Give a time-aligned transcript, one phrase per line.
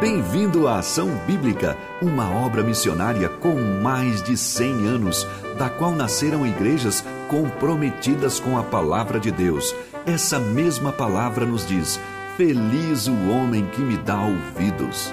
[0.00, 5.26] Bem-vindo à Ação Bíblica, uma obra missionária com mais de 100 anos,
[5.58, 9.74] da qual nasceram igrejas comprometidas com a palavra de Deus.
[10.06, 11.98] Essa mesma palavra nos diz:
[12.36, 15.12] Feliz o homem que me dá ouvidos.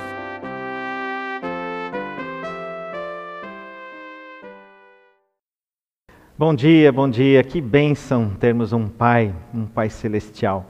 [6.37, 7.43] Bom dia, bom dia.
[7.43, 10.63] Que bênção termos um Pai, um Pai celestial,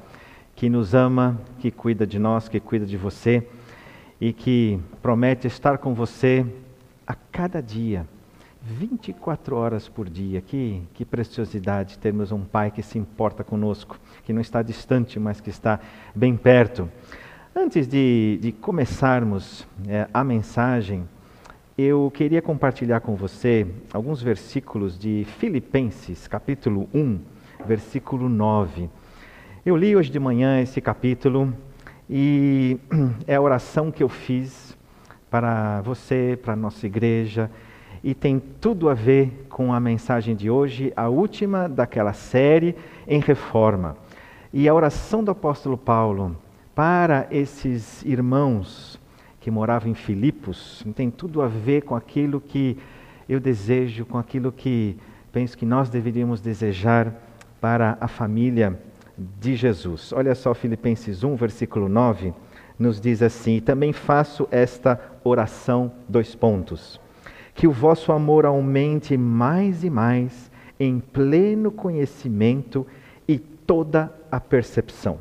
[0.55, 3.45] que nos ama, que cuida de nós, que cuida de você
[4.19, 6.45] e que promete estar com você
[7.05, 8.07] a cada dia,
[8.61, 10.41] 24 horas por dia.
[10.41, 15.39] Que, que preciosidade termos um Pai que se importa conosco, que não está distante, mas
[15.39, 15.79] que está
[16.15, 16.89] bem perto.
[17.55, 21.07] Antes de, de começarmos é, a mensagem,
[21.77, 27.19] eu queria compartilhar com você alguns versículos de Filipenses, capítulo 1,
[27.65, 28.89] versículo 9.
[29.65, 31.53] Eu li hoje de manhã esse capítulo
[32.09, 32.77] e
[33.27, 34.77] é a oração que eu fiz
[35.29, 37.49] para você, para a nossa igreja,
[38.03, 42.75] e tem tudo a ver com a mensagem de hoje, a última daquela série
[43.07, 43.97] em reforma.
[44.53, 46.37] E a oração do apóstolo Paulo
[46.75, 48.99] para esses irmãos
[49.41, 52.77] que moravam em Filipos tem tudo a ver com aquilo que
[53.27, 54.97] eu desejo, com aquilo que
[55.31, 57.13] penso que nós deveríamos desejar
[57.59, 58.79] para a família
[59.17, 60.11] de Jesus.
[60.13, 62.33] Olha só, Filipenses 1, versículo 9,
[62.77, 66.99] nos diz assim: Também faço esta oração, dois pontos.
[67.53, 72.85] Que o vosso amor aumente mais e mais em pleno conhecimento
[73.27, 75.19] e toda a percepção.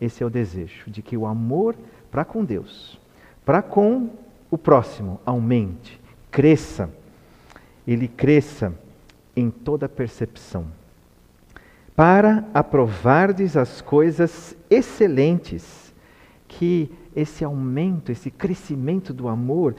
[0.00, 1.74] Esse é o desejo, de que o amor
[2.10, 3.00] para com Deus,
[3.44, 4.10] para com
[4.50, 6.88] o próximo, aumente, cresça.
[7.86, 8.72] Ele cresça
[9.34, 10.66] em toda a percepção
[11.94, 15.94] para aprovardes as coisas excelentes,
[16.48, 19.74] que esse aumento, esse crescimento do amor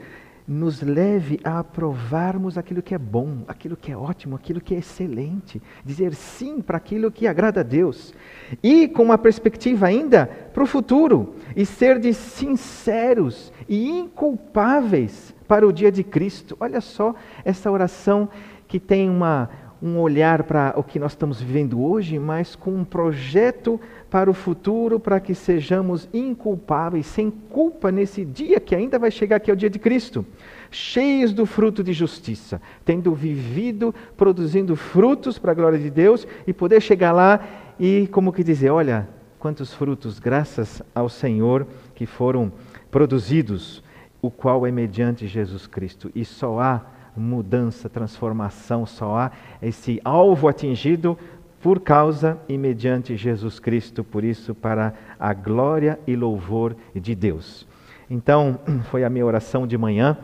[0.46, 4.78] nos leve a aprovarmos aquilo que é bom, aquilo que é ótimo, aquilo que é
[4.78, 8.14] excelente, dizer sim para aquilo que agrada a Deus,
[8.62, 15.66] e com uma perspectiva ainda para o futuro, e ser de sinceros e inculpáveis para
[15.66, 16.56] o dia de Cristo.
[16.60, 18.28] Olha só essa oração
[18.68, 19.48] que tem uma,
[19.84, 23.78] um olhar para o que nós estamos vivendo hoje, mas com um projeto
[24.08, 29.38] para o futuro, para que sejamos inculpáveis, sem culpa nesse dia que ainda vai chegar,
[29.40, 30.24] que é o dia de Cristo,
[30.70, 36.52] cheios do fruto de justiça, tendo vivido, produzindo frutos para a glória de Deus e
[36.54, 37.46] poder chegar lá
[37.78, 39.06] e, como que dizer, olha,
[39.38, 42.50] quantos frutos, graças ao Senhor, que foram
[42.90, 43.84] produzidos,
[44.22, 46.10] o qual é mediante Jesus Cristo.
[46.14, 49.30] E só há mudança, transformação, só há
[49.62, 51.16] esse alvo atingido
[51.60, 57.66] por causa e mediante Jesus Cristo, por isso, para a glória e louvor de Deus.
[58.10, 58.58] Então,
[58.90, 60.18] foi a minha oração de manhã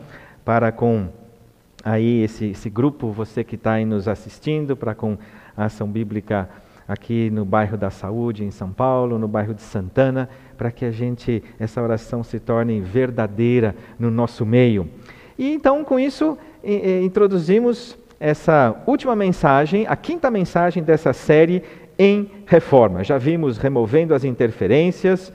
[0.45, 1.07] para com
[1.83, 5.17] aí esse, esse grupo, você que está aí nos assistindo, para com
[5.57, 6.47] a ação bíblica
[6.87, 10.91] aqui no bairro da Saúde, em São Paulo, no bairro de Santana, para que a
[10.91, 14.89] gente, essa oração se torne verdadeira no nosso meio.
[15.37, 21.63] E então, com isso, introduzimos essa última mensagem, a quinta mensagem dessa série
[21.97, 23.03] em reforma.
[23.03, 25.33] Já vimos removendo as interferências,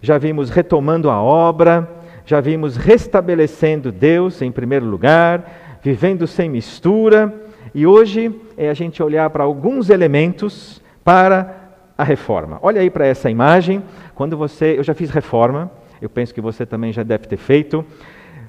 [0.00, 1.88] já vimos retomando a obra,
[2.24, 7.34] já vimos restabelecendo Deus em primeiro lugar, vivendo sem mistura,
[7.74, 12.58] e hoje é a gente olhar para alguns elementos para a reforma.
[12.62, 13.82] Olha aí para essa imagem,
[14.14, 17.84] quando você, eu já fiz reforma, eu penso que você também já deve ter feito.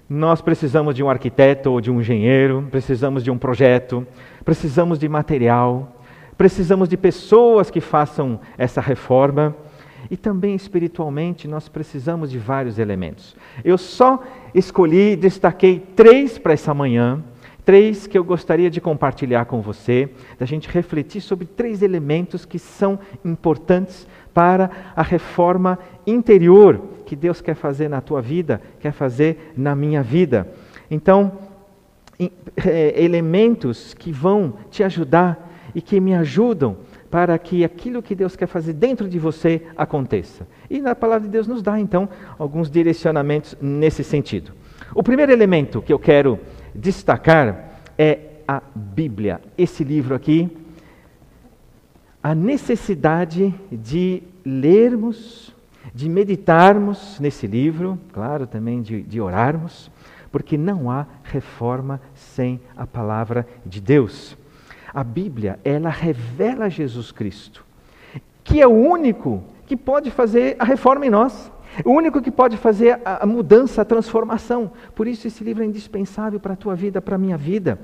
[0.09, 4.07] Nós precisamos de um arquiteto ou de um engenheiro, precisamos de um projeto,
[4.43, 6.01] precisamos de material,
[6.35, 9.55] precisamos de pessoas que façam essa reforma.
[10.09, 13.35] E também espiritualmente nós precisamos de vários elementos.
[13.63, 14.23] Eu só
[14.55, 17.23] escolhi, destaquei três para essa manhã,
[17.63, 20.09] três que eu gostaria de compartilhar com você,
[20.39, 24.07] da gente refletir sobre três elementos que são importantes
[24.39, 25.77] para a reforma
[26.07, 30.47] interior que Deus quer fazer na tua vida, quer fazer na minha vida.
[30.89, 31.33] Então,
[32.65, 36.77] é, elementos que vão te ajudar e que me ajudam
[37.12, 40.47] para que aquilo que Deus quer fazer dentro de você aconteça.
[40.69, 42.07] E na palavra de Deus nos dá, então,
[42.38, 44.53] alguns direcionamentos nesse sentido.
[44.95, 46.39] O primeiro elemento que eu quero
[46.74, 49.41] destacar é a Bíblia.
[49.57, 50.50] Esse livro aqui,
[52.21, 55.53] a necessidade de lermos,
[55.94, 59.91] de meditarmos nesse livro, claro, também de, de orarmos,
[60.31, 64.38] porque não há reforma sem a palavra de Deus.
[64.94, 67.65] A Bíblia, ela revela Jesus Cristo,
[68.44, 71.51] que é o único que pode fazer a reforma em nós.
[71.86, 74.71] O único que pode fazer a mudança, a transformação.
[74.95, 77.80] Por isso, esse livro é indispensável para a tua vida, para a minha vida.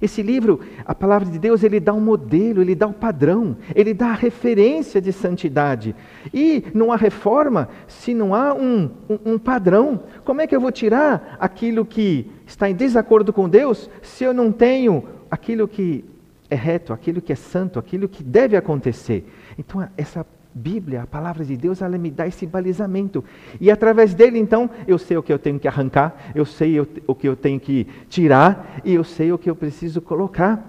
[0.00, 3.92] Esse livro, a palavra de Deus, ele dá um modelo, ele dá um padrão, ele
[3.92, 5.94] dá a referência de santidade.
[6.32, 10.02] E não há reforma se não há um, um, um, padrão.
[10.24, 14.32] Como é que eu vou tirar aquilo que está em desacordo com Deus se eu
[14.32, 16.02] não tenho aquilo que
[16.48, 19.30] é reto, aquilo que é santo, aquilo que deve acontecer?
[19.58, 23.24] Então, essa Bíblia, a palavra de Deus, ela me dá esse balizamento.
[23.60, 27.14] E através dele, então, eu sei o que eu tenho que arrancar, eu sei o
[27.14, 30.66] que eu tenho que tirar e eu sei o que eu preciso colocar.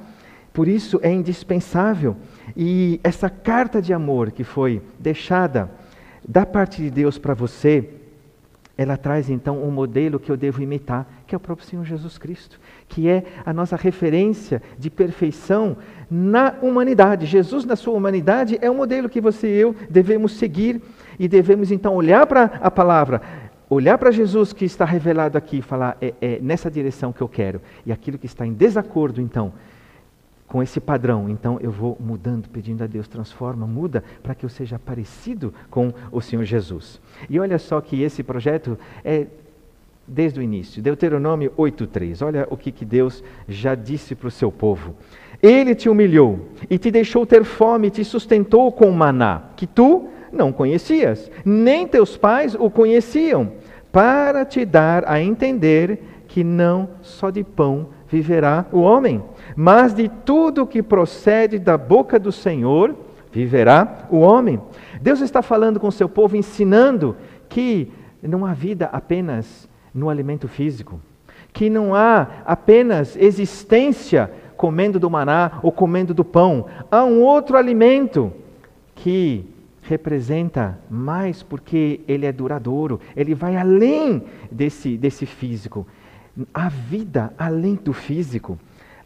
[0.54, 2.16] Por isso é indispensável.
[2.56, 5.72] E essa carta de amor que foi deixada
[6.28, 7.90] da parte de Deus para você,
[8.78, 12.18] ela traz então um modelo que eu devo imitar, que é o próprio Senhor Jesus
[12.18, 12.60] Cristo,
[12.92, 15.78] que é a nossa referência de perfeição
[16.10, 17.26] na humanidade.
[17.26, 20.82] Jesus, na sua humanidade, é um modelo que você e eu devemos seguir
[21.18, 23.22] e devemos então olhar para a palavra,
[23.70, 27.30] olhar para Jesus que está revelado aqui e falar: é, é nessa direção que eu
[27.30, 27.62] quero.
[27.86, 29.54] E aquilo que está em desacordo, então,
[30.46, 34.50] com esse padrão, então eu vou mudando, pedindo a Deus, transforma, muda, para que eu
[34.50, 37.00] seja parecido com o Senhor Jesus.
[37.30, 39.28] E olha só que esse projeto é
[40.12, 40.82] desde o início.
[40.82, 42.26] Deuteronômio 8,3.
[42.26, 44.96] Olha o que, que Deus já disse para o seu povo.
[45.42, 50.10] Ele te humilhou e te deixou ter fome e te sustentou com maná, que tu
[50.32, 53.54] não conhecias, nem teus pais o conheciam,
[53.92, 59.22] para te dar a entender que não só de pão viverá o homem,
[59.56, 62.96] mas de tudo que procede da boca do Senhor
[63.32, 64.62] viverá o homem.
[65.02, 67.18] Deus está falando com o seu povo, ensinando
[67.50, 67.92] que
[68.22, 71.00] não há vida apenas no alimento físico,
[71.54, 76.68] que não há apenas existência comendo do maná ou comendo do pão.
[76.90, 78.32] Há um outro alimento
[78.96, 79.46] que
[79.82, 85.86] representa mais porque ele é duradouro, ele vai além desse, desse físico.
[86.54, 88.58] A vida além do físico,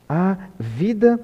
[0.07, 1.19] a vida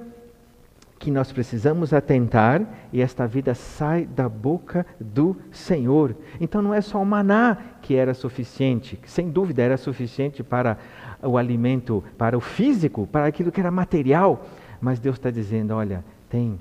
[1.01, 2.61] que nós precisamos atentar
[2.93, 6.15] e esta vida sai da boca do Senhor.
[6.39, 10.77] Então não é só o maná que era suficiente, sem dúvida era suficiente para
[11.23, 14.45] o alimento, para o físico, para aquilo que era material,
[14.79, 16.59] mas Deus está dizendo: olha, tem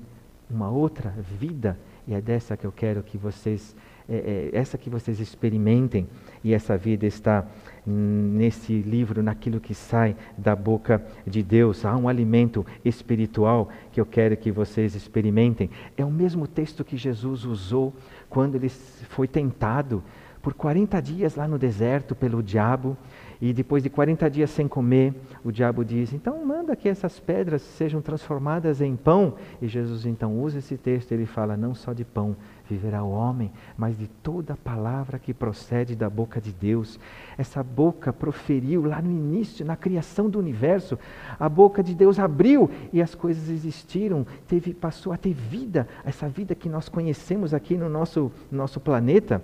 [0.49, 1.77] uma outra vida
[2.07, 3.75] e é dessa que eu quero que vocês,
[4.09, 6.07] é, é, essa que vocês experimentem
[6.43, 7.45] e essa vida está
[7.85, 11.83] nesse livro, naquilo que sai da boca de Deus.
[11.83, 15.69] Há um alimento espiritual que eu quero que vocês experimentem.
[15.97, 17.93] É o mesmo texto que Jesus usou
[18.29, 20.03] quando ele foi tentado
[20.41, 22.97] por 40 dias lá no deserto pelo diabo.
[23.39, 27.63] E depois de 40 dias sem comer, o diabo diz: Então manda que essas pedras
[27.63, 29.33] sejam transformadas em pão.
[29.59, 32.35] E Jesus então usa esse texto, ele fala: Não só de pão
[32.71, 36.99] viverá o homem, mas de toda palavra que procede da boca de Deus.
[37.37, 40.97] Essa boca proferiu lá no início, na criação do universo.
[41.39, 46.29] A boca de Deus abriu e as coisas existiram, teve, passou a ter vida, essa
[46.29, 49.41] vida que nós conhecemos aqui no nosso, nosso planeta.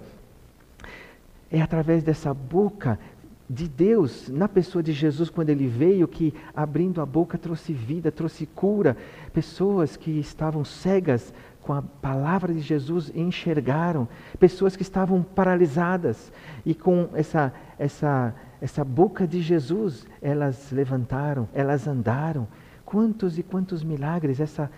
[1.51, 2.97] É através dessa boca
[3.49, 8.11] de Deus na pessoa de Jesus quando ele veio, que abrindo a boca trouxe vida,
[8.11, 8.97] trouxe cura.
[9.33, 11.33] Pessoas que estavam cegas
[11.67, 14.07] com a palavra de Jesus enxergaram.
[14.39, 16.31] Pessoas que estavam paralisadas
[16.65, 22.47] e com essa, essa, essa boca de Jesus elas levantaram, elas andaram.
[22.85, 24.71] Quantos e quantos milagres essa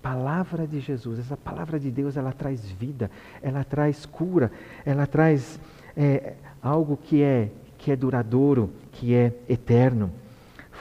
[0.00, 3.10] palavra de Jesus, essa palavra de Deus, ela traz vida,
[3.42, 4.52] ela traz cura,
[4.86, 5.58] ela traz
[5.96, 10.12] é, algo que é que é duradouro, que é eterno.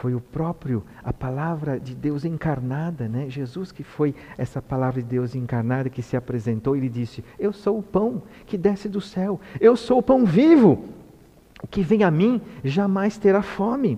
[0.01, 3.29] Foi o próprio, a palavra de Deus encarnada, né?
[3.29, 7.51] Jesus que foi essa palavra de Deus encarnada que se apresentou e ele disse: Eu
[7.51, 10.85] sou o pão que desce do céu, eu sou o pão vivo.
[11.63, 13.97] O que vem a mim jamais terá fome.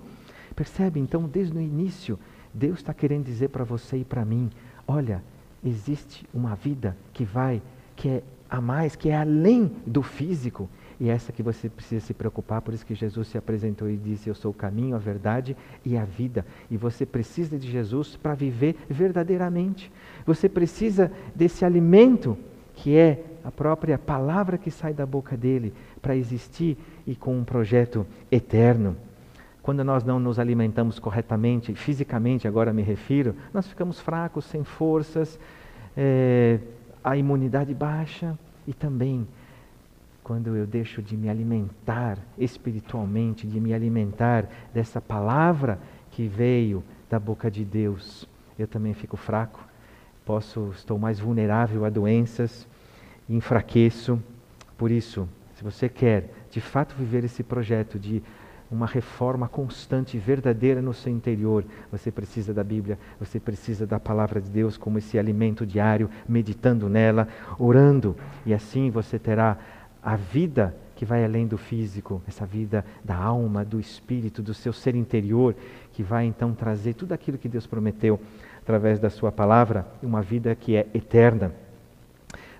[0.55, 1.01] Percebe?
[1.01, 2.17] Então, desde o início,
[2.53, 4.49] Deus está querendo dizer para você e para mim:
[4.87, 5.21] olha,
[5.61, 7.61] existe uma vida que vai,
[7.97, 12.13] que é a mais, que é além do físico, e essa que você precisa se
[12.13, 15.55] preocupar, por isso que Jesus se apresentou e disse: Eu sou o caminho, a verdade
[15.85, 16.45] e a vida.
[16.69, 19.89] E você precisa de Jesus para viver verdadeiramente.
[20.25, 22.37] Você precisa desse alimento
[22.75, 26.77] que é a própria palavra que sai da boca dele para existir
[27.07, 28.95] e com um projeto eterno.
[29.61, 35.39] Quando nós não nos alimentamos corretamente, fisicamente agora me refiro, nós ficamos fracos, sem forças,
[35.95, 36.59] é,
[37.03, 38.37] a imunidade baixa
[38.67, 39.25] e também
[40.29, 45.79] quando eu deixo de me alimentar espiritualmente, de me alimentar dessa palavra
[46.11, 49.59] que veio da boca de Deus, eu também fico fraco,
[50.23, 52.67] posso, estou mais vulnerável a doenças,
[53.27, 54.21] enfraqueço.
[54.77, 58.21] Por isso, se você quer de fato viver esse projeto de
[58.69, 63.99] uma reforma constante e verdadeira no seu interior, você precisa da Bíblia, você precisa da
[63.99, 69.57] palavra de Deus como esse alimento diário, meditando nela, orando, e assim você terá
[70.03, 74.73] a vida que vai além do físico, essa vida da alma, do espírito, do seu
[74.73, 75.55] ser interior,
[75.93, 78.19] que vai então trazer tudo aquilo que Deus prometeu
[78.61, 81.53] através da sua palavra, uma vida que é eterna.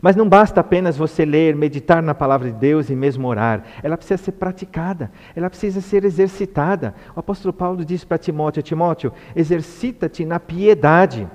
[0.01, 3.63] Mas não basta apenas você ler, meditar na palavra de Deus e mesmo orar.
[3.84, 6.96] Ela precisa ser praticada, ela precisa ser exercitada.
[7.15, 11.27] O apóstolo Paulo diz para Timóteo: Timóteo, exercita-te na piedade.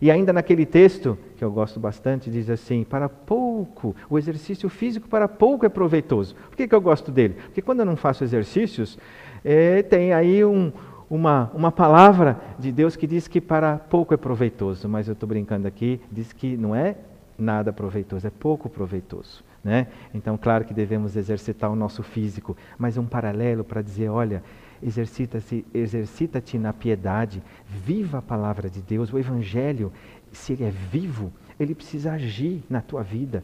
[0.00, 5.08] E ainda naquele texto, que eu gosto bastante, diz assim: para pouco, o exercício físico
[5.08, 6.34] para pouco é proveitoso.
[6.48, 7.34] Por que, que eu gosto dele?
[7.34, 8.98] Porque quando eu não faço exercícios,
[9.44, 10.72] é, tem aí um,
[11.08, 15.28] uma, uma palavra de Deus que diz que para pouco é proveitoso, mas eu estou
[15.28, 16.96] brincando aqui, diz que não é
[17.38, 19.44] nada proveitoso, é pouco proveitoso.
[19.62, 19.88] Né?
[20.14, 24.42] Então, claro que devemos exercitar o nosso físico, mas um paralelo para dizer: olha,
[24.82, 29.92] exercita-te exercita na piedade, viva a palavra de Deus, o Evangelho,
[30.32, 33.42] se ele é vivo, ele precisa agir na tua vida,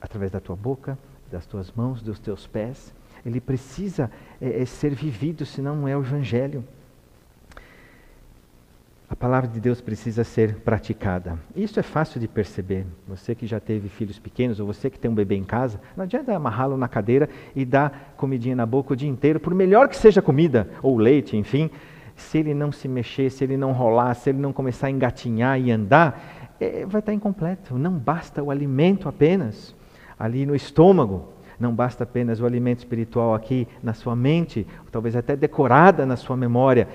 [0.00, 0.98] através da tua boca,
[1.30, 2.94] das tuas mãos, dos teus pés.
[3.24, 6.64] Ele precisa é, ser vivido, senão não é o Evangelho.
[9.10, 11.36] A palavra de Deus precisa ser praticada.
[11.56, 12.86] Isso é fácil de perceber.
[13.08, 16.04] Você que já teve filhos pequenos ou você que tem um bebê em casa, não
[16.04, 19.96] adianta amarrá-lo na cadeira e dar comidinha na boca o dia inteiro, por melhor que
[19.96, 21.68] seja comida ou leite, enfim,
[22.14, 25.60] se ele não se mexer, se ele não rolar, se ele não começar a engatinhar
[25.60, 27.76] e andar, é, vai estar incompleto.
[27.76, 29.74] Não basta o alimento apenas
[30.16, 31.32] ali no estômago.
[31.58, 36.34] Não basta apenas o alimento espiritual aqui na sua mente, talvez até decorada na sua
[36.34, 36.88] memória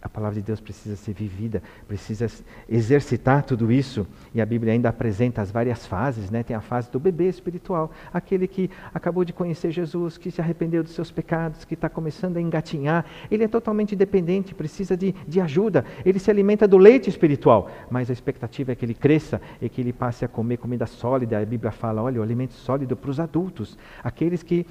[0.00, 2.30] a palavra de Deus precisa ser vivida, precisa
[2.68, 4.06] exercitar tudo isso.
[4.34, 6.42] E a Bíblia ainda apresenta as várias fases, né?
[6.42, 10.82] Tem a fase do bebê espiritual, aquele que acabou de conhecer Jesus, que se arrependeu
[10.82, 13.04] dos seus pecados, que está começando a engatinhar.
[13.30, 15.84] Ele é totalmente dependente, precisa de, de ajuda.
[16.04, 19.80] Ele se alimenta do leite espiritual, mas a expectativa é que ele cresça e que
[19.80, 21.40] ele passe a comer comida sólida.
[21.40, 24.66] A Bíblia fala, olha, o alimento sólido para os adultos, aqueles que,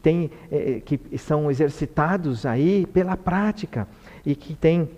[0.00, 3.86] têm, é, que são exercitados aí pela prática
[4.24, 4.88] e que tem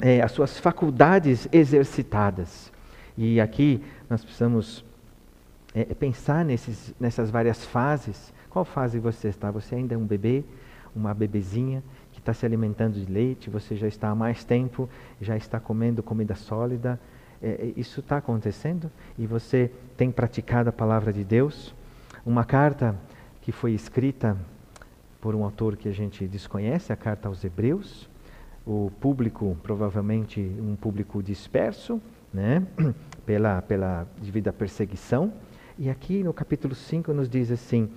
[0.00, 2.72] é, as suas faculdades exercitadas.
[3.16, 4.84] E aqui nós precisamos
[5.74, 8.32] é, pensar nesses, nessas várias fases.
[8.48, 9.50] Qual fase você está?
[9.50, 10.42] Você ainda é um bebê,
[10.94, 14.88] uma bebezinha que está se alimentando de leite, você já está há mais tempo,
[15.20, 16.98] já está comendo comida sólida.
[17.42, 21.74] É, isso está acontecendo e você tem praticado a palavra de Deus.
[22.26, 22.94] Uma carta
[23.40, 24.36] que foi escrita
[25.20, 28.09] por um autor que a gente desconhece, a carta aos Hebreus,
[28.70, 32.00] o público, provavelmente um público disperso,
[32.32, 32.64] né?
[33.26, 35.32] pela, pela devido à perseguição.
[35.76, 37.90] E aqui no capítulo 5 nos diz assim: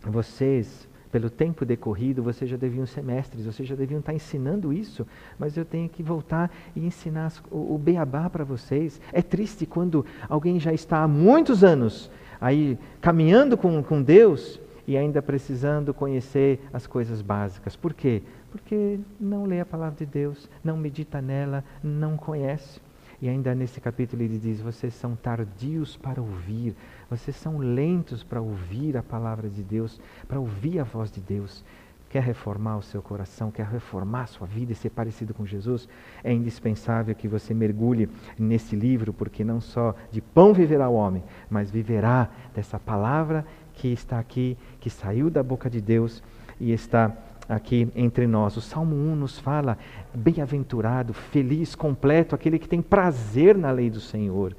[0.00, 5.04] vocês, pelo tempo decorrido, vocês já deviam ser mestres, vocês já deviam estar ensinando isso,
[5.36, 9.00] mas eu tenho que voltar e ensinar o, o beabá para vocês.
[9.12, 12.08] É triste quando alguém já está há muitos anos
[12.40, 17.74] aí caminhando com, com Deus e ainda precisando conhecer as coisas básicas.
[17.74, 18.22] Por quê?
[18.50, 22.80] Porque não lê a palavra de Deus, não medita nela, não conhece.
[23.20, 26.74] E ainda nesse capítulo ele diz: vocês são tardios para ouvir,
[27.10, 31.64] vocês são lentos para ouvir a palavra de Deus, para ouvir a voz de Deus.
[32.10, 35.86] Quer reformar o seu coração, quer reformar a sua vida e ser parecido com Jesus?
[36.24, 41.22] É indispensável que você mergulhe nesse livro, porque não só de pão viverá o homem,
[41.50, 46.22] mas viverá dessa palavra que está aqui, que saiu da boca de Deus
[46.58, 47.14] e está
[47.48, 48.56] aqui entre nós.
[48.56, 49.78] O Salmo 1 nos fala:
[50.14, 54.54] bem-aventurado, feliz, completo, aquele que tem prazer na lei do Senhor.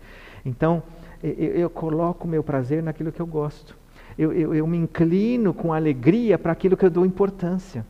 [0.46, 0.82] Então,
[1.24, 3.78] eu, eu coloco o meu prazer naquilo que eu gosto.
[4.18, 7.86] Eu, eu, eu me inclino com alegria para aquilo que eu dou importância.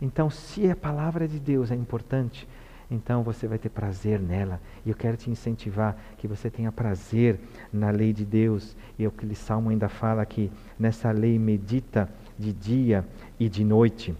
[0.00, 2.48] Então, se a palavra de Deus é importante,
[2.90, 4.60] então você vai ter prazer nela.
[4.84, 7.38] E eu quero te incentivar que você tenha prazer
[7.72, 8.76] na lei de Deus.
[8.98, 12.08] E é que o Salmo ainda fala que nessa lei medita
[12.38, 13.04] de dia
[13.38, 14.14] e de noite.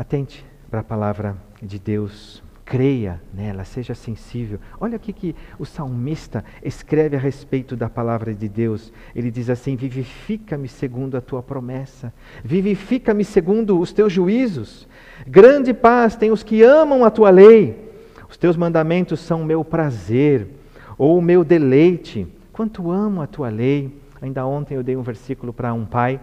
[0.00, 4.58] Atente para a palavra de Deus, creia nela, seja sensível.
[4.80, 8.90] Olha o que o salmista escreve a respeito da palavra de Deus.
[9.14, 14.88] Ele diz assim: Vivifica-me segundo a tua promessa, vivifica-me segundo os teus juízos.
[15.26, 17.92] Grande paz tem os que amam a tua lei.
[18.26, 20.48] Os teus mandamentos são o meu prazer,
[20.96, 22.26] ou o meu deleite.
[22.54, 23.94] Quanto amo a tua lei.
[24.22, 26.18] Ainda ontem eu dei um versículo para um pai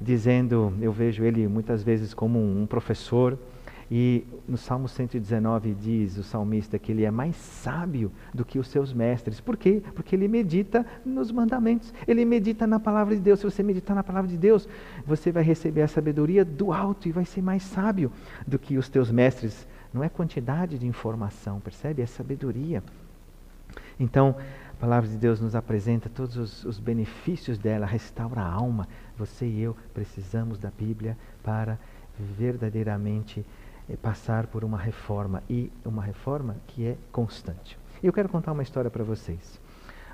[0.00, 3.38] dizendo, eu vejo ele muitas vezes como um professor,
[3.90, 8.68] E no Salmo 119 diz o salmista que ele é mais sábio do que os
[8.68, 9.40] seus mestres.
[9.40, 9.82] Por quê?
[9.94, 13.40] Porque ele medita nos mandamentos, ele medita na palavra de Deus.
[13.40, 14.68] Se você meditar na palavra de Deus,
[15.06, 18.12] você vai receber a sabedoria do alto e vai ser mais sábio
[18.46, 19.66] do que os teus mestres.
[19.92, 22.02] Não é quantidade de informação, percebe?
[22.02, 22.82] É sabedoria.
[23.98, 24.36] Então,
[24.70, 28.86] a palavra de Deus nos apresenta todos os, os benefícios dela, restaura a alma.
[29.18, 31.76] Você e eu precisamos da Bíblia para
[32.16, 33.44] verdadeiramente
[33.90, 37.76] é passar por uma reforma e uma reforma que é constante.
[38.00, 39.60] Eu quero contar uma história para vocês.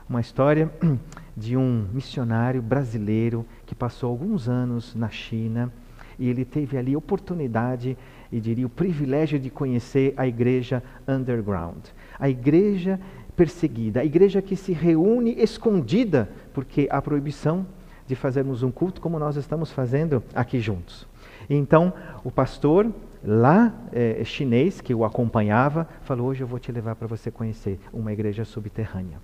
[0.08, 0.72] Uma história
[1.36, 5.70] de um missionário brasileiro que passou alguns anos na China
[6.18, 7.98] e ele teve ali oportunidade
[8.32, 11.84] e diria o privilégio de conhecer a igreja underground,
[12.18, 12.98] a igreja
[13.36, 17.66] perseguida, a igreja que se reúne escondida porque há proibição
[18.06, 21.06] de fazermos um culto como nós estamos fazendo aqui juntos.
[21.48, 21.92] Então,
[22.22, 22.90] o pastor
[23.22, 27.78] lá é, chinês que o acompanhava falou: Hoje eu vou te levar para você conhecer
[27.92, 29.18] uma igreja subterrânea.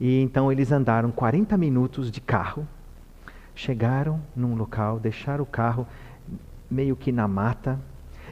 [0.00, 2.66] E então eles andaram 40 minutos de carro,
[3.54, 5.86] chegaram num local, deixaram o carro
[6.70, 7.78] meio que na mata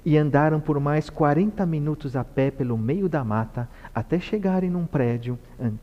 [0.05, 4.87] e andaram por mais 40 minutos a pé pelo meio da mata até chegarem num
[4.87, 5.37] prédio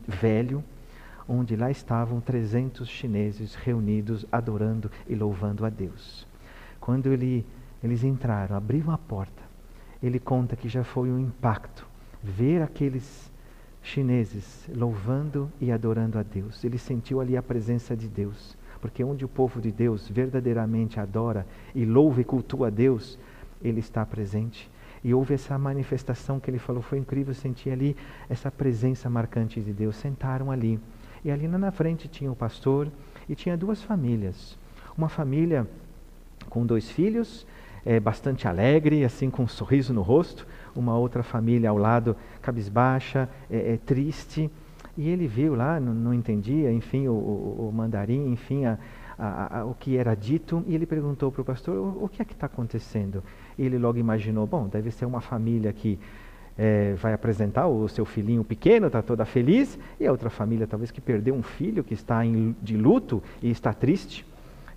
[0.08, 0.64] velho,
[1.28, 6.26] onde lá estavam 300 chineses reunidos adorando e louvando a Deus.
[6.80, 7.46] Quando ele
[7.84, 9.42] eles entraram, abriram a porta.
[10.02, 11.86] Ele conta que já foi um impacto
[12.22, 13.30] ver aqueles
[13.82, 16.64] chineses louvando e adorando a Deus.
[16.64, 21.46] Ele sentiu ali a presença de Deus, porque onde o povo de Deus verdadeiramente adora
[21.74, 23.18] e louva e cultua a Deus,
[23.62, 24.70] ele está presente.
[25.02, 27.94] E houve essa manifestação que ele falou, foi incrível sentir ali
[28.30, 29.96] essa presença marcante de Deus.
[29.96, 30.80] Sentaram ali.
[31.24, 32.88] E ali na frente tinha o pastor
[33.28, 34.58] e tinha duas famílias.
[34.96, 35.66] Uma família
[36.50, 37.46] com dois filhos
[37.84, 43.28] é, bastante alegre, assim com um sorriso no rosto, uma outra família ao lado cabisbaixa,
[43.50, 44.50] é, é triste.
[44.96, 48.78] E ele viu lá, não, não entendia, enfim, o, o, o mandarim, enfim, a,
[49.18, 52.22] a, a, o que era dito, e ele perguntou para o pastor, o, o que
[52.22, 53.22] é que está acontecendo?
[53.58, 55.98] E ele logo imaginou, bom, deve ser uma família que
[56.56, 60.90] é, vai apresentar o seu filhinho pequeno, está toda feliz, e a outra família talvez
[60.90, 64.24] que perdeu um filho, que está em, de luto e está triste.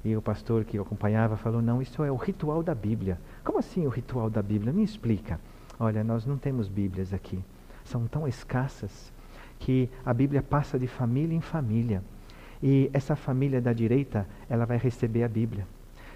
[0.03, 3.19] E o pastor que o acompanhava falou: Não, isso é o ritual da Bíblia.
[3.43, 4.71] Como assim o ritual da Bíblia?
[4.71, 5.39] Me explica.
[5.79, 7.39] Olha, nós não temos Bíblias aqui.
[7.83, 9.11] São tão escassas
[9.59, 12.03] que a Bíblia passa de família em família.
[12.61, 15.67] E essa família da direita, ela vai receber a Bíblia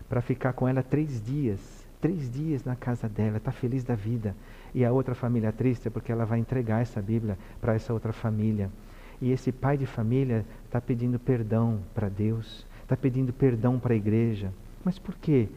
[0.10, 1.60] para ficar com ela três dias.
[2.00, 4.36] Três dias na casa dela, está feliz da vida.
[4.74, 8.14] E a outra família triste é porque ela vai entregar essa Bíblia para essa outra
[8.14, 8.70] família.
[9.22, 13.96] E esse pai de família está pedindo perdão para Deus está pedindo perdão para a
[13.96, 14.52] igreja.
[14.84, 15.48] Mas por quê?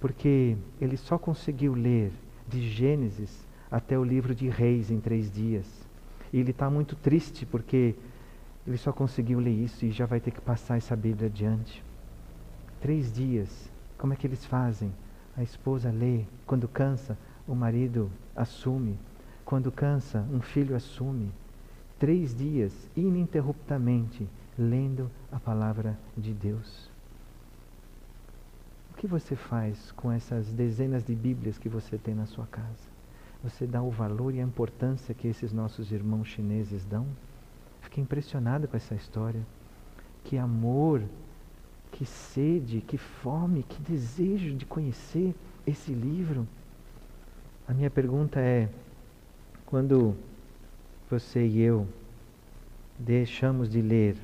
[0.00, 2.10] Porque ele só conseguiu ler
[2.48, 5.66] de Gênesis até o livro de Reis em três dias.
[6.32, 7.94] E ele está muito triste porque
[8.66, 11.84] ele só conseguiu ler isso e já vai ter que passar essa Bíblia adiante.
[12.80, 13.70] Três dias.
[13.98, 14.90] Como é que eles fazem?
[15.36, 16.22] A esposa lê.
[16.46, 17.18] Quando cansa,
[17.50, 18.96] o marido assume.
[19.44, 21.32] Quando cansa, um filho assume.
[21.98, 26.88] Três dias, ininterruptamente, lendo a palavra de Deus.
[28.92, 32.88] O que você faz com essas dezenas de Bíblias que você tem na sua casa?
[33.42, 37.04] Você dá o valor e a importância que esses nossos irmãos chineses dão?
[37.80, 39.44] Fiquei impressionado com essa história.
[40.22, 41.02] Que amor,
[41.90, 45.34] que sede, que fome, que desejo de conhecer
[45.66, 46.46] esse livro.
[47.70, 48.68] A minha pergunta é:
[49.64, 50.16] quando
[51.08, 51.86] você e eu
[52.98, 54.16] deixamos de ler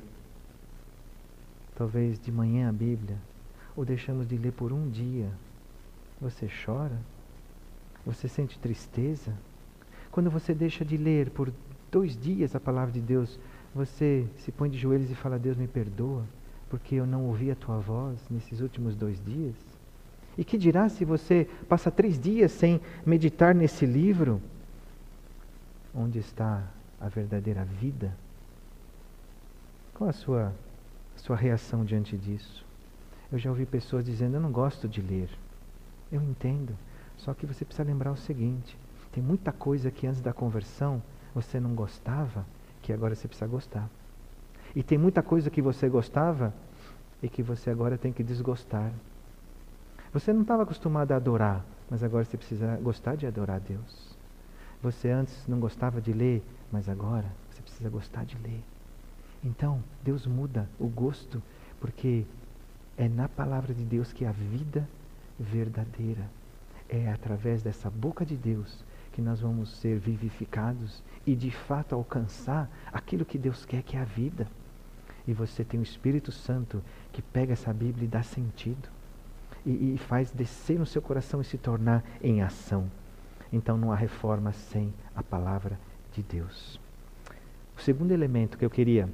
[1.73, 3.17] talvez de manhã a Bíblia,
[3.73, 5.31] ou deixamos de ler por um dia,
[6.19, 6.99] você chora?
[8.05, 9.33] Você sente tristeza?
[10.11, 11.49] Quando você deixa de ler por
[11.89, 13.39] dois dias a palavra de Deus,
[13.73, 16.25] você se põe de joelhos e fala: Deus me perdoa,
[16.69, 19.55] porque eu não ouvi a tua voz nesses últimos dois dias?
[20.37, 24.41] E que dirá se você passa três dias sem meditar nesse livro?
[25.93, 26.63] Onde está
[27.01, 28.15] a verdadeira vida?
[29.93, 30.53] Qual a sua
[31.21, 32.65] sua reação diante disso.
[33.31, 35.29] Eu já ouvi pessoas dizendo: Eu não gosto de ler.
[36.11, 36.73] Eu entendo.
[37.17, 38.77] Só que você precisa lembrar o seguinte:
[39.11, 41.01] tem muita coisa que antes da conversão
[41.33, 42.45] você não gostava,
[42.81, 43.89] que agora você precisa gostar.
[44.75, 46.53] E tem muita coisa que você gostava
[47.21, 48.91] e que você agora tem que desgostar.
[50.13, 54.15] Você não estava acostumado a adorar, mas agora você precisa gostar de adorar a Deus.
[54.81, 58.63] Você antes não gostava de ler, mas agora você precisa gostar de ler.
[59.43, 61.41] Então, Deus muda o gosto,
[61.79, 62.25] porque
[62.97, 64.87] é na palavra de Deus que há vida
[65.39, 66.29] verdadeira.
[66.89, 72.69] É através dessa boca de Deus que nós vamos ser vivificados e de fato alcançar
[72.91, 74.47] aquilo que Deus quer, que é a vida.
[75.27, 78.96] E você tem o Espírito Santo que pega essa Bíblia e dá sentido.
[79.67, 82.89] E, e faz descer no seu coração e se tornar em ação.
[83.51, 85.77] Então não há reforma sem a palavra
[86.13, 86.79] de Deus.
[87.77, 89.09] O segundo elemento que eu queria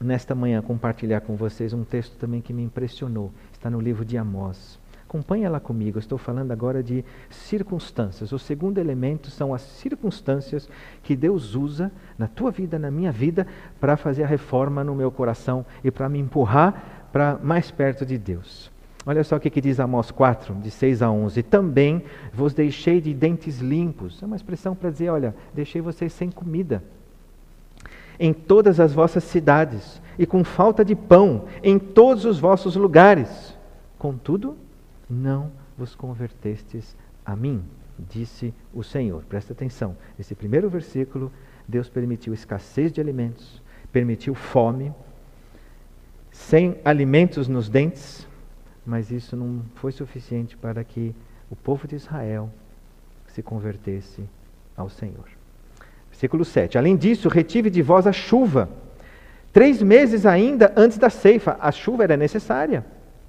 [0.00, 3.30] nesta manhã compartilhar com vocês um texto também que me impressionou.
[3.52, 4.78] Está no livro de Amós.
[5.08, 8.30] Acompanhe lá comigo, estou falando agora de circunstâncias.
[8.30, 10.68] O segundo elemento são as circunstâncias
[11.02, 13.46] que Deus usa na tua vida, na minha vida,
[13.80, 18.16] para fazer a reforma no meu coração e para me empurrar para mais perto de
[18.16, 18.70] Deus.
[19.06, 21.42] Olha só o que, que diz Amós 4, de 6 a 11.
[21.42, 24.22] Também vos deixei de dentes limpos.
[24.22, 26.82] É uma expressão para dizer: olha, deixei vocês sem comida.
[28.18, 33.56] Em todas as vossas cidades, e com falta de pão em todos os vossos lugares.
[33.98, 34.54] Contudo,
[35.08, 37.62] não vos convertestes a mim,
[37.98, 39.22] disse o Senhor.
[39.24, 39.96] Presta atenção.
[40.18, 41.32] Esse primeiro versículo,
[41.66, 44.92] Deus permitiu escassez de alimentos, permitiu fome,
[46.30, 48.28] sem alimentos nos dentes,
[48.90, 51.14] mas isso não foi suficiente para que
[51.48, 52.50] o povo de Israel
[53.28, 54.24] se convertesse
[54.76, 55.28] ao Senhor.
[56.10, 56.76] Versículo 7.
[56.76, 58.68] Além disso, retive de vós a chuva.
[59.52, 61.56] Três meses ainda antes da ceifa.
[61.60, 62.84] A chuva era necessária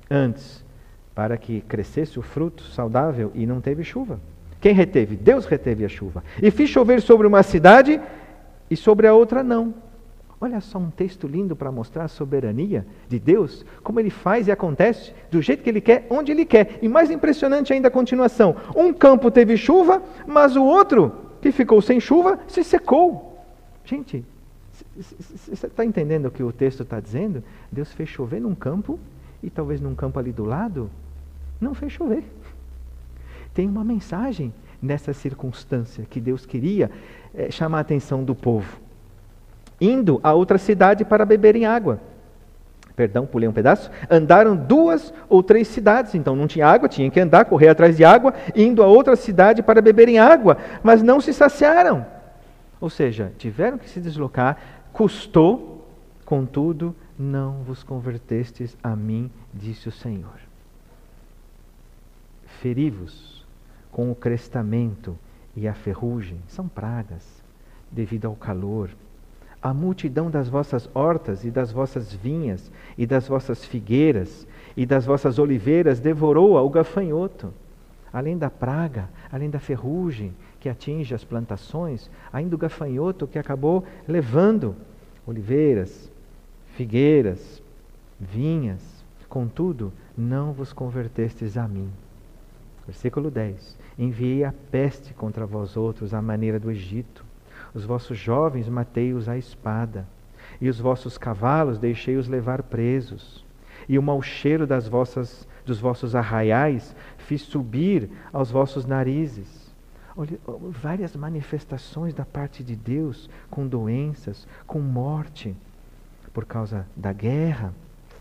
[0.09, 0.65] antes
[1.13, 4.19] para que crescesse o fruto saudável e não teve chuva.
[4.59, 5.15] Quem reteve?
[5.15, 6.23] Deus reteve a chuva.
[6.41, 8.01] E fiz chover sobre uma cidade
[8.67, 9.75] e sobre a outra não.
[10.43, 14.51] Olha só um texto lindo para mostrar a soberania de Deus, como ele faz e
[14.51, 16.79] acontece do jeito que ele quer, onde ele quer.
[16.81, 21.79] E mais impressionante ainda a continuação: um campo teve chuva, mas o outro, que ficou
[21.79, 23.39] sem chuva, se secou.
[23.85, 24.25] Gente,
[24.97, 27.43] você está entendendo o que o texto está dizendo?
[27.71, 28.99] Deus fez chover num campo
[29.43, 30.89] e talvez num campo ali do lado
[31.59, 32.23] não fez chover.
[33.53, 34.51] Tem uma mensagem
[34.81, 36.89] nessa circunstância que Deus queria
[37.31, 38.79] é, chamar a atenção do povo.
[39.81, 41.99] Indo a outra cidade para beberem água.
[42.95, 43.89] Perdão, pulei um pedaço.
[44.09, 48.05] Andaram duas ou três cidades, então não tinha água, tinha que andar, correr atrás de
[48.05, 52.05] água, indo a outra cidade para beberem água, mas não se saciaram.
[52.79, 54.57] Ou seja, tiveram que se deslocar,
[54.93, 55.87] custou,
[56.23, 60.51] contudo, não vos convertestes a mim, disse o Senhor
[62.61, 63.43] ferivos
[63.91, 65.17] com o crestamento
[65.55, 67.43] e a ferrugem, são pragas,
[67.91, 68.89] devido ao calor.
[69.61, 75.05] A multidão das vossas hortas e das vossas vinhas e das vossas figueiras e das
[75.05, 77.53] vossas oliveiras devorou-a o gafanhoto.
[78.11, 83.83] Além da praga, além da ferrugem que atinge as plantações, ainda o gafanhoto que acabou
[84.07, 84.75] levando
[85.25, 86.11] oliveiras,
[86.75, 87.61] figueiras,
[88.19, 88.81] vinhas.
[89.29, 91.89] Contudo, não vos convertestes a mim.
[92.85, 97.23] Versículo 10: Enviei a peste contra vós outros à maneira do Egito.
[97.73, 100.05] Os vossos jovens matei-os à espada,
[100.59, 103.45] e os vossos cavalos deixei-os levar presos.
[103.87, 109.71] E o mau cheiro das vossas, dos vossos arraiais fiz subir aos vossos narizes.
[110.15, 110.37] Olha,
[110.69, 115.55] várias manifestações da parte de Deus com doenças, com morte,
[116.33, 117.73] por causa da guerra.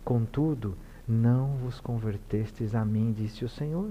[0.04, 3.90] Contudo, não vos convertestes a mim, disse o Senhor.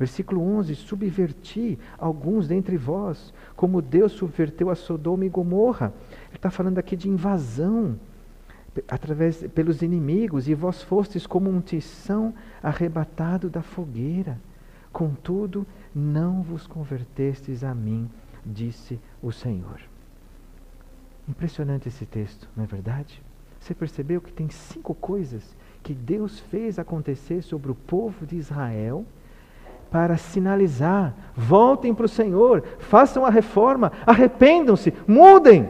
[0.00, 5.92] Versículo 11: Subverti alguns dentre vós, como Deus subverteu a Sodoma e Gomorra.
[6.28, 8.00] Ele está falando aqui de invasão
[8.88, 12.32] através pelos inimigos, e vós fostes como um tição
[12.62, 14.40] arrebatado da fogueira.
[14.90, 18.08] Contudo, não vos convertestes a mim,
[18.46, 19.80] disse o Senhor.
[21.28, 23.22] Impressionante esse texto, não é verdade?
[23.60, 29.04] Você percebeu que tem cinco coisas que Deus fez acontecer sobre o povo de Israel
[29.90, 35.68] para sinalizar: voltem para o Senhor, façam a reforma, arrependam-se, mudem.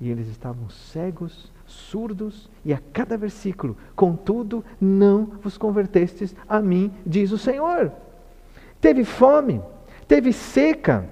[0.00, 6.92] E eles estavam cegos, surdos, e a cada versículo, contudo, não vos convertestes a mim,
[7.04, 7.92] diz o Senhor.
[8.80, 9.60] Teve fome,
[10.06, 11.04] teve seca,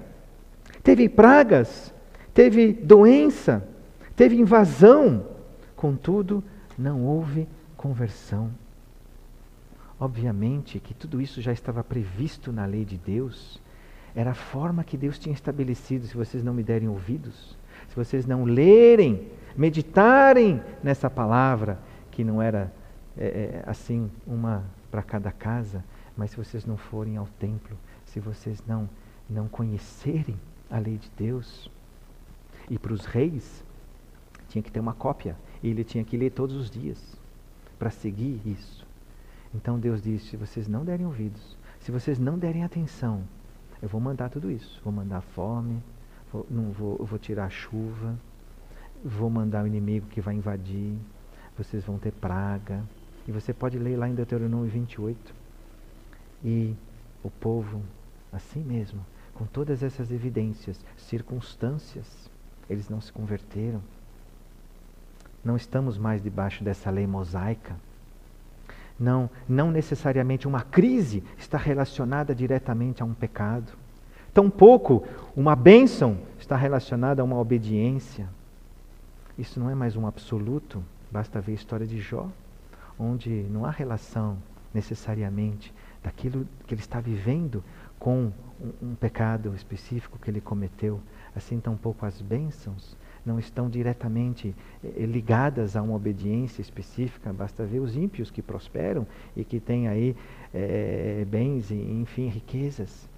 [0.81, 1.93] teve pragas,
[2.33, 3.67] teve doença,
[4.15, 5.25] teve invasão,
[5.75, 6.43] contudo,
[6.77, 8.51] não houve conversão.
[9.99, 13.59] Obviamente que tudo isso já estava previsto na lei de Deus.
[14.15, 16.05] Era a forma que Deus tinha estabelecido.
[16.05, 17.57] Se vocês não me derem ouvidos,
[17.89, 21.79] se vocês não lerem, meditarem nessa palavra,
[22.11, 22.71] que não era
[23.17, 25.83] é, é, assim uma para cada casa,
[26.15, 28.89] mas se vocês não forem ao templo, se vocês não
[29.29, 31.69] não conhecerem a lei de Deus,
[32.69, 33.61] e para os reis
[34.47, 36.97] tinha que ter uma cópia, e ele tinha que ler todos os dias
[37.77, 38.86] para seguir isso.
[39.53, 43.23] Então Deus disse: se vocês não derem ouvidos, Se vocês não derem atenção,
[43.81, 44.81] eu vou mandar tudo isso.
[44.83, 45.81] Vou mandar fome,
[46.31, 48.17] vou, não vou, vou tirar a chuva,
[49.03, 50.97] vou mandar o inimigo que vai invadir,
[51.57, 52.83] vocês vão ter praga.
[53.27, 55.33] E você pode ler lá em Deuteronômio 28.
[56.43, 56.75] E
[57.23, 57.81] o povo,
[58.31, 62.29] assim mesmo, com todas essas evidências, circunstâncias,
[62.69, 63.81] eles não se converteram.
[65.43, 67.75] Não estamos mais debaixo dessa lei mosaica.
[68.99, 73.71] Não, não necessariamente uma crise está relacionada diretamente a um pecado.
[74.33, 75.05] Tampouco
[75.35, 78.27] uma bênção está relacionada a uma obediência.
[79.37, 80.83] Isso não é mais um absoluto.
[81.11, 82.27] Basta ver a história de Jó,
[82.99, 84.37] onde não há relação
[84.73, 87.63] necessariamente daquilo que ele está vivendo
[87.99, 88.31] com
[88.61, 90.99] um, um pecado específico que ele cometeu.
[91.35, 92.95] Assim, tampouco as bênçãos
[93.27, 97.33] não estão diretamente eh, ligadas a uma obediência específica.
[97.33, 100.15] Basta ver os ímpios que prosperam e que têm aí
[100.53, 103.09] eh, bens e, enfim, riquezas.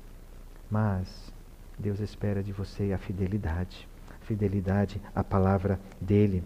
[0.69, 1.31] Mas
[1.77, 3.87] Deus espera de você a fidelidade,
[4.21, 6.43] fidelidade à palavra dele.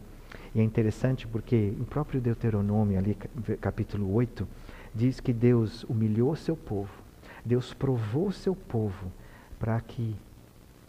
[0.54, 3.18] E é interessante porque em próprio Deuteronômio, ali
[3.60, 4.48] capítulo 8,
[4.94, 6.92] diz que Deus humilhou seu povo,
[7.44, 9.12] Deus provou seu povo
[9.58, 10.16] para que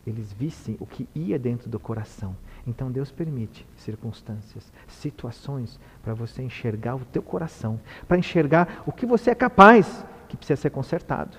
[0.07, 2.37] eles vissem o que ia dentro do coração.
[2.67, 9.05] Então Deus permite circunstâncias, situações para você enxergar o teu coração, para enxergar o que
[9.05, 11.37] você é capaz, que precisa ser consertado.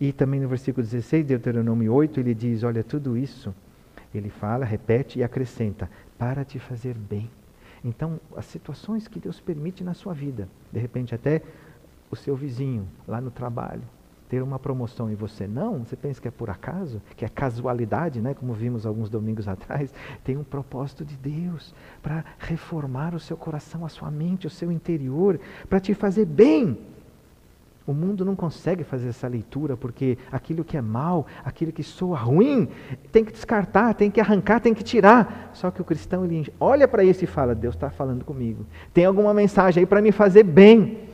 [0.00, 3.54] E também no versículo 16 de Deuteronômio 8, ele diz: Olha, tudo isso,
[4.14, 5.88] ele fala, repete e acrescenta,
[6.18, 7.30] para te fazer bem.
[7.84, 11.42] Então, as situações que Deus permite na sua vida, de repente até
[12.10, 13.82] o seu vizinho lá no trabalho,
[14.32, 18.18] ter uma promoção e você não, você pensa que é por acaso, que é casualidade,
[18.18, 18.32] né?
[18.32, 19.92] como vimos alguns domingos atrás,
[20.24, 24.72] tem um propósito de Deus para reformar o seu coração, a sua mente, o seu
[24.72, 26.78] interior, para te fazer bem.
[27.86, 32.16] O mundo não consegue fazer essa leitura porque aquilo que é mal, aquilo que soa
[32.16, 32.70] ruim,
[33.10, 35.50] tem que descartar, tem que arrancar, tem que tirar.
[35.52, 38.64] Só que o cristão ele olha para isso e fala: Deus está falando comigo.
[38.94, 41.11] Tem alguma mensagem aí para me fazer bem.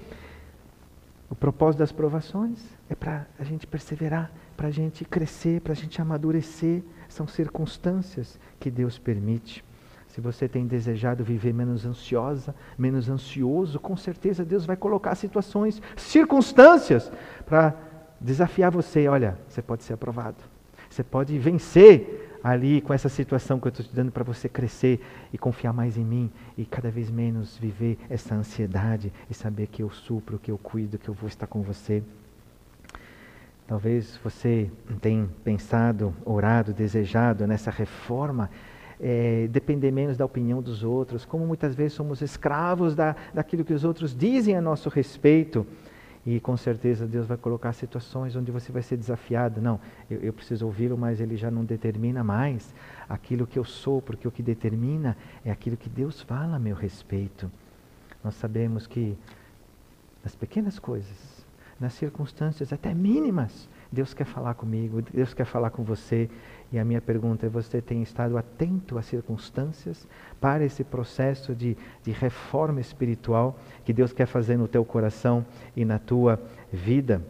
[1.31, 5.77] O propósito das provações é para a gente perseverar, para a gente crescer, para a
[5.77, 6.83] gente amadurecer.
[7.09, 9.65] São circunstâncias que Deus permite.
[10.09, 15.83] Se você tem desejado viver menos ansiosa, menos ansioso, com certeza Deus vai colocar situações,
[15.97, 17.13] circunstâncias
[17.45, 17.75] para
[18.21, 19.07] desafiar você.
[19.07, 20.43] Olha, você pode ser aprovado.
[20.89, 25.01] Você pode vencer ali com essa situação que eu estou te dando para você crescer
[25.33, 29.83] e confiar mais em mim e cada vez menos viver essa ansiedade e saber que
[29.83, 32.03] eu supro, que eu cuido, que eu vou estar com você.
[33.67, 34.71] Talvez você
[35.01, 38.51] tenha pensado, orado, desejado nessa reforma,
[38.99, 43.75] é, depender menos da opinião dos outros, como muitas vezes somos escravos da, daquilo que
[43.75, 45.67] os outros dizem a nosso respeito.
[46.29, 49.63] E com certeza Deus vai colocar situações onde você vai ser desafiado.
[49.63, 52.75] Não, eu, eu preciso ouvi-lo, mas ele já não determina mais
[53.09, 56.77] aquilo que eu sou, porque o que determina é aquilo que Deus fala a meu
[56.77, 57.51] respeito.
[58.23, 59.17] Nós sabemos que
[60.23, 61.47] nas pequenas coisas,
[61.81, 66.29] nas circunstâncias até mínimas, Deus quer falar comigo, Deus quer falar com você.
[66.73, 70.07] E a minha pergunta é: você tem estado atento às circunstâncias
[70.41, 75.85] para esse processo de, de reforma espiritual que Deus quer fazer no teu coração e
[75.85, 76.41] na tua
[76.73, 77.23] vida?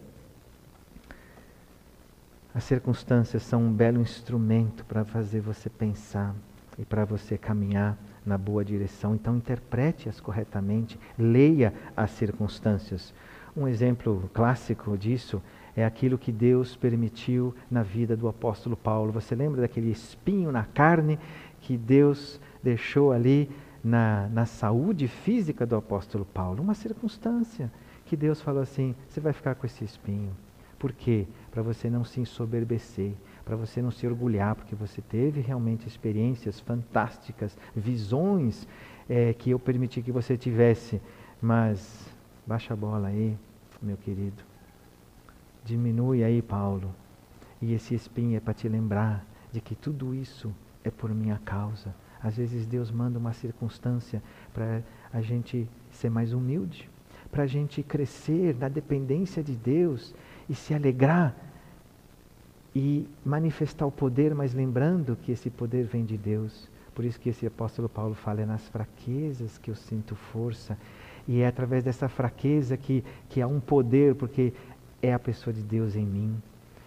[2.54, 6.34] As circunstâncias são um belo instrumento para fazer você pensar
[6.76, 7.96] e para você caminhar
[8.26, 9.14] na boa direção.
[9.14, 13.14] Então, interprete-as corretamente, leia as circunstâncias.
[13.56, 15.42] Um exemplo clássico disso
[15.78, 19.12] é aquilo que Deus permitiu na vida do apóstolo Paulo.
[19.12, 21.20] Você lembra daquele espinho na carne
[21.60, 23.48] que Deus deixou ali
[23.82, 26.60] na, na saúde física do apóstolo Paulo?
[26.60, 27.70] Uma circunstância
[28.06, 30.36] que Deus falou assim: você vai ficar com esse espinho.
[30.80, 31.28] Por quê?
[31.48, 33.12] Para você não se ensoberbecer,
[33.44, 38.66] para você não se orgulhar, porque você teve realmente experiências fantásticas, visões
[39.08, 41.00] é, que eu permiti que você tivesse.
[41.40, 42.04] Mas
[42.44, 43.38] baixa a bola aí,
[43.80, 44.47] meu querido.
[45.68, 46.94] Diminui aí, Paulo.
[47.60, 50.50] E esse espinho é para te lembrar de que tudo isso
[50.82, 51.94] é por minha causa.
[52.22, 54.22] Às vezes Deus manda uma circunstância
[54.54, 56.88] para a gente ser mais humilde,
[57.30, 60.14] para a gente crescer na dependência de Deus
[60.48, 61.36] e se alegrar
[62.74, 66.66] e manifestar o poder, mas lembrando que esse poder vem de Deus.
[66.94, 70.78] Por isso que esse apóstolo Paulo fala, é nas fraquezas que eu sinto força.
[71.26, 74.54] E é através dessa fraqueza que, que há um poder, porque
[75.02, 76.40] é a pessoa de Deus em mim.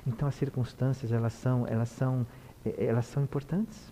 [0.06, 2.26] Então as circunstâncias, elas são, elas são,
[2.65, 3.91] eh, elas são importantes.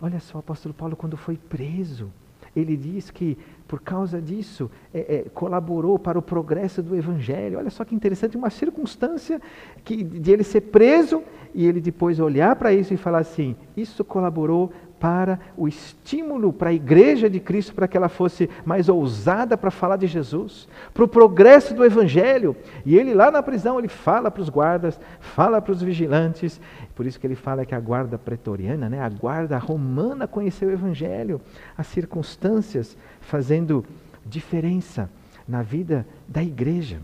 [0.00, 2.10] Olha só, o apóstolo Paulo quando foi preso,
[2.54, 7.58] ele diz que por causa disso é, é, colaborou para o progresso do Evangelho.
[7.58, 9.40] Olha só que interessante, uma circunstância
[9.84, 11.22] que, de ele ser preso
[11.54, 16.70] e ele depois olhar para isso e falar assim: isso colaborou para o estímulo para
[16.70, 21.04] a igreja de Cristo, para que ela fosse mais ousada para falar de Jesus, para
[21.04, 22.56] o progresso do Evangelho.
[22.84, 26.60] E ele lá na prisão, ele fala para os guardas, fala para os vigilantes,
[26.94, 30.72] por isso que ele fala que a guarda pretoriana, né, a guarda romana conheceu o
[30.72, 31.40] Evangelho,
[31.76, 33.84] as circunstâncias fazendo
[34.24, 35.10] diferença
[35.46, 36.98] na vida da igreja.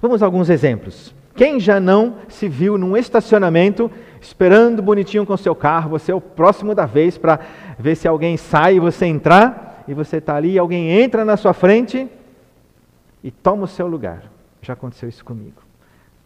[0.00, 1.14] Vamos a alguns exemplos.
[1.36, 6.20] Quem já não se viu num estacionamento esperando bonitinho com seu carro, você é o
[6.20, 7.38] próximo da vez para
[7.78, 11.52] ver se alguém sai e você entrar, e você está ali, alguém entra na sua
[11.52, 12.08] frente
[13.22, 14.24] e toma o seu lugar.
[14.62, 15.62] Já aconteceu isso comigo.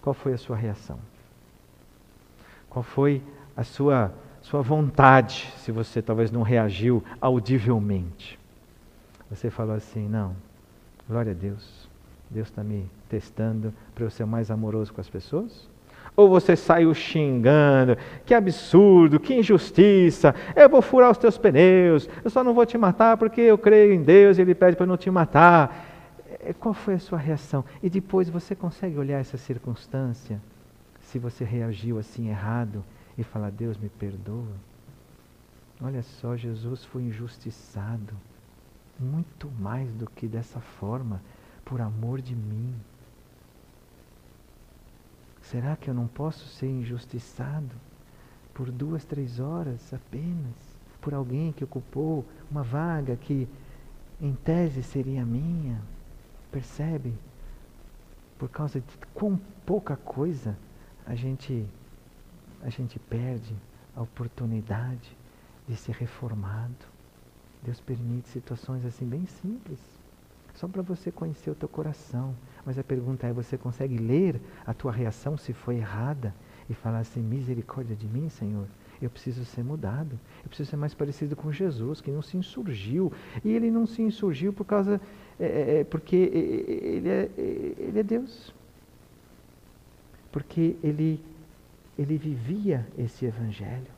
[0.01, 0.99] Qual foi a sua reação?
[2.71, 3.21] Qual foi
[3.57, 8.39] a sua, sua vontade, se você talvez não reagiu audivelmente?
[9.29, 10.35] Você falou assim: não,
[11.09, 11.89] glória a Deus,
[12.31, 15.69] Deus está me testando para eu ser mais amoroso com as pessoas?
[16.17, 22.31] Ou você saiu xingando, que absurdo, que injustiça, eu vou furar os teus pneus, eu
[22.31, 24.97] só não vou te matar porque eu creio em Deus e Ele pede para não
[24.97, 25.87] te matar.
[26.41, 27.65] É, qual foi a sua reação?
[27.83, 30.41] E depois você consegue olhar essa circunstância,
[31.01, 32.85] se você reagiu assim errado,
[33.19, 34.57] e falar: Deus me perdoa.
[35.83, 38.15] Olha só, Jesus foi injustiçado,
[38.99, 41.23] muito mais do que dessa forma
[41.65, 42.75] por amor de mim.
[45.51, 47.75] Será que eu não posso ser injustiçado
[48.55, 50.55] por duas, três horas apenas
[51.01, 53.49] por alguém que ocupou uma vaga que,
[54.21, 55.83] em tese, seria minha?
[56.53, 57.13] Percebe?
[58.39, 60.57] Por causa de quão pouca coisa
[61.05, 61.67] a gente,
[62.63, 63.57] a gente perde
[63.97, 65.17] a oportunidade
[65.67, 66.87] de ser reformado.
[67.61, 69.81] Deus permite situações assim bem simples.
[70.61, 72.35] Só para você conhecer o teu coração.
[72.67, 76.35] Mas a pergunta é: você consegue ler a tua reação se foi errada
[76.69, 78.67] e falar assim: misericórdia de mim, Senhor?
[79.01, 80.21] Eu preciso ser mudado.
[80.43, 83.11] Eu preciso ser mais parecido com Jesus, que não se insurgiu.
[83.43, 85.01] E ele não se insurgiu por causa.
[85.39, 88.53] É, é, é porque ele é, ele é Deus.
[90.31, 91.25] Porque ele,
[91.99, 93.91] ele vivia esse evangelho.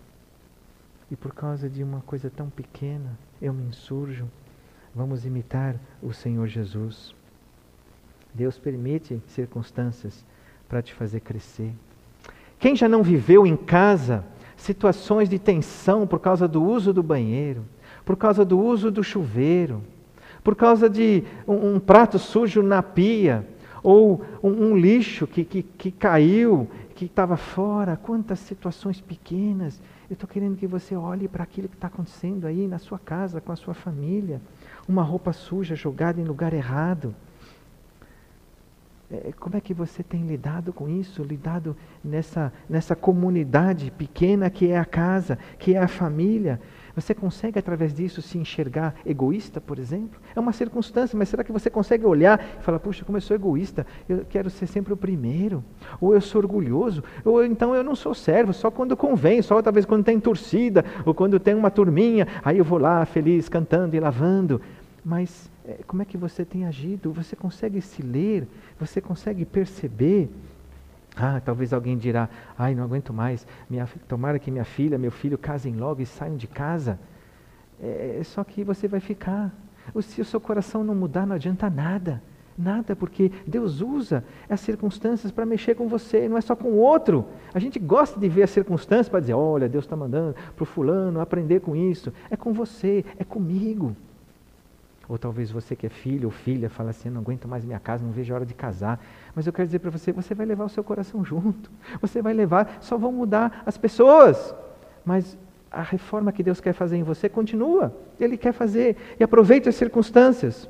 [1.10, 4.28] E por causa de uma coisa tão pequena, eu me insurjo.
[4.94, 7.14] Vamos imitar o Senhor Jesus.
[8.34, 10.24] Deus permite circunstâncias
[10.68, 11.72] para te fazer crescer.
[12.58, 14.24] Quem já não viveu em casa
[14.54, 17.64] situações de tensão por causa do uso do banheiro,
[18.04, 19.82] por causa do uso do chuveiro,
[20.44, 23.48] por causa de um, um prato sujo na pia,
[23.82, 29.80] ou um, um lixo que, que, que caiu, que estava fora, quantas situações pequenas.
[30.08, 33.40] Eu estou querendo que você olhe para aquilo que está acontecendo aí na sua casa,
[33.40, 34.40] com a sua família
[34.88, 37.14] uma roupa suja jogada em lugar errado.
[39.10, 41.22] É, como é que você tem lidado com isso?
[41.22, 46.60] Lidado nessa, nessa comunidade pequena que é a casa, que é a família?
[46.94, 50.20] Você consegue, através disso, se enxergar egoísta, por exemplo?
[50.34, 53.34] É uma circunstância, mas será que você consegue olhar e falar: puxa, como eu sou
[53.34, 55.64] egoísta, eu quero ser sempre o primeiro?
[56.00, 57.02] Ou eu sou orgulhoso?
[57.24, 61.14] Ou então eu não sou servo, só quando convém, só talvez quando tem torcida, ou
[61.14, 64.60] quando tem uma turminha, aí eu vou lá feliz, cantando e lavando.
[65.04, 67.12] Mas é, como é que você tem agido?
[67.12, 68.46] Você consegue se ler?
[68.78, 70.28] Você consegue perceber?
[71.16, 73.46] Ah, talvez alguém dirá: ai, não aguento mais.
[73.68, 76.98] Minha, tomara que minha filha, meu filho casem logo e saiam de casa.
[77.82, 79.52] É, é só que você vai ficar.
[80.00, 82.22] Se o seu coração não mudar, não adianta nada.
[82.56, 86.76] Nada, porque Deus usa as circunstâncias para mexer com você, não é só com o
[86.76, 87.24] outro.
[87.52, 90.66] A gente gosta de ver as circunstâncias para dizer: olha, Deus está mandando para o
[90.66, 92.12] fulano aprender com isso.
[92.30, 93.96] É com você, é comigo.
[95.08, 98.04] Ou talvez você que é filho ou filha fala assim, não aguento mais minha casa,
[98.04, 99.02] não vejo a hora de casar.
[99.34, 101.70] Mas eu quero dizer para você, você vai levar o seu coração junto.
[102.00, 104.54] Você vai levar, só vão mudar as pessoas.
[105.04, 105.36] Mas
[105.70, 107.96] a reforma que Deus quer fazer em você continua.
[108.20, 108.96] Ele quer fazer.
[109.18, 110.68] E aproveite as circunstâncias.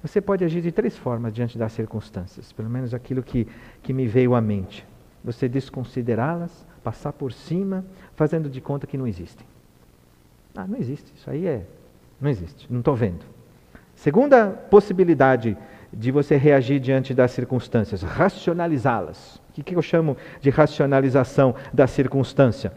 [0.00, 2.52] Você pode agir de três formas diante das circunstâncias.
[2.52, 3.48] Pelo menos aquilo que,
[3.82, 4.86] que me veio à mente.
[5.24, 7.84] Você desconsiderá-las, passar por cima,
[8.14, 9.46] fazendo de conta que não existem.
[10.56, 11.12] Ah, não existe.
[11.16, 11.66] Isso aí é.
[12.20, 12.72] Não existe.
[12.72, 13.24] Não estou vendo.
[13.96, 15.56] Segunda possibilidade
[15.92, 19.40] de você reagir diante das circunstâncias, racionalizá-las.
[19.56, 22.72] O que eu chamo de racionalização da circunstância?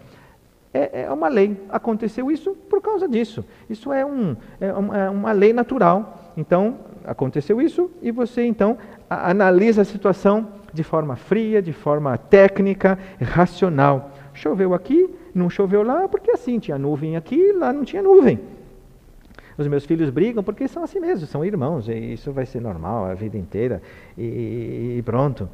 [0.74, 1.62] É, é, uma lei.
[1.70, 3.46] Aconteceu isso por causa disso.
[3.70, 6.32] Isso é, um, é uma, é uma lei natural.
[6.36, 8.78] Então, aconteceu isso e você então
[9.10, 14.12] analisa a situação de forma fria, de forma técnica, racional.
[14.34, 18.40] Choveu aqui, não choveu lá, porque assim, tinha nuvem aqui, lá não tinha nuvem.
[19.58, 23.06] Os meus filhos brigam porque são assim mesmo, são irmãos, e isso vai ser normal
[23.06, 23.82] a vida inteira,
[24.18, 25.50] e, e pronto.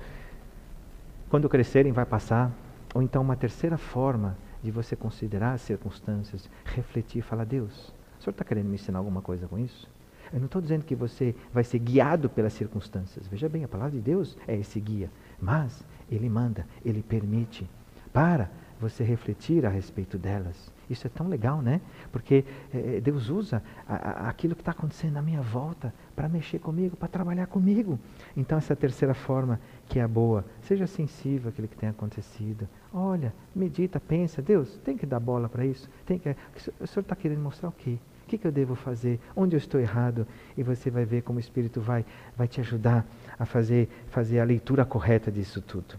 [1.29, 2.51] Quando crescerem, vai passar.
[2.93, 8.23] Ou então, uma terceira forma de você considerar as circunstâncias, refletir e falar: Deus, o
[8.23, 9.89] senhor está querendo me ensinar alguma coisa com isso?
[10.31, 13.27] Eu não estou dizendo que você vai ser guiado pelas circunstâncias.
[13.27, 15.09] Veja bem, a palavra de Deus é esse guia.
[15.39, 17.69] Mas Ele manda, Ele permite
[18.11, 20.71] para você refletir a respeito delas.
[20.89, 21.81] Isso é tão legal, né?
[22.11, 26.59] Porque é, Deus usa a, a, aquilo que está acontecendo à minha volta para mexer
[26.59, 27.99] comigo, para trabalhar comigo.
[28.35, 32.67] Então, essa terceira forma que é a boa, seja sensível àquilo que tem acontecido.
[32.93, 35.89] Olha, medita, pensa, Deus, tem que dar bola para isso?
[36.05, 36.35] Tem que,
[36.79, 37.97] o Senhor está querendo mostrar o quê?
[38.23, 39.21] O que, que, eu devo fazer?
[39.33, 40.27] Onde eu estou errado?
[40.57, 43.05] E você vai ver como o Espírito vai, vai te ajudar
[43.39, 45.95] a fazer, fazer a leitura correta disso tudo.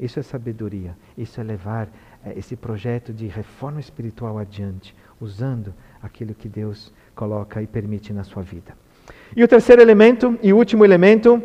[0.00, 0.96] Isso é sabedoria.
[1.16, 1.88] Isso é levar
[2.36, 8.42] esse projeto de reforma espiritual adiante, usando aquilo que Deus coloca e permite na sua
[8.42, 8.74] vida.
[9.34, 11.42] E o terceiro elemento e último elemento,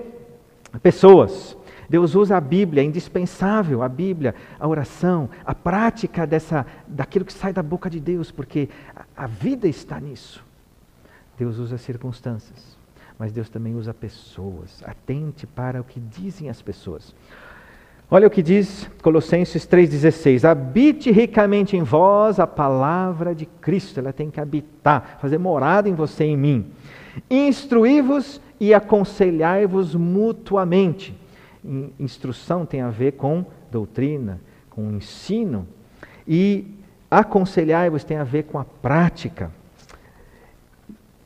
[0.82, 1.58] pessoas.
[1.90, 7.34] Deus usa a Bíblia, é indispensável a Bíblia, a oração, a prática dessa, daquilo que
[7.34, 10.44] sai da boca de Deus, porque a, a vida está nisso.
[11.38, 12.78] Deus usa circunstâncias,
[13.20, 14.82] mas Deus também usa pessoas.
[14.84, 17.14] Atente para o que dizem as pessoas.
[18.10, 24.14] Olha o que diz Colossenses 3,16: Habite ricamente em vós a palavra de Cristo, ela
[24.14, 26.72] tem que habitar, fazer morada em você e em mim.
[27.30, 31.16] Instruí-vos e aconselhai-vos mutuamente
[32.00, 34.40] instrução tem a ver com doutrina,
[34.70, 35.68] com ensino.
[36.28, 36.68] E
[37.10, 39.52] aconselhai-vos tem a ver com a prática.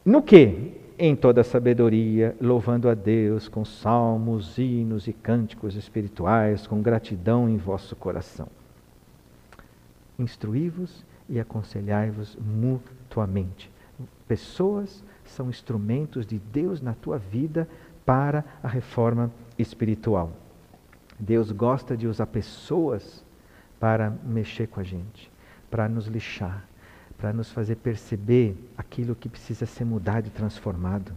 [0.06, 0.79] No que?
[1.02, 7.56] Em toda sabedoria, louvando a Deus com salmos, hinos e cânticos espirituais, com gratidão em
[7.56, 8.50] vosso coração.
[10.20, 13.72] Instruí-vos e aconselhai-vos mutuamente.
[14.28, 17.66] Pessoas são instrumentos de Deus na tua vida
[18.06, 20.34] para a reforma espiritual.
[21.18, 23.24] Deus gosta de usar pessoas
[23.80, 25.32] para mexer com a gente,
[25.72, 26.68] para nos lixar,
[27.20, 31.11] para nos fazer perceber aquilo que precisa ser mudado e transformado.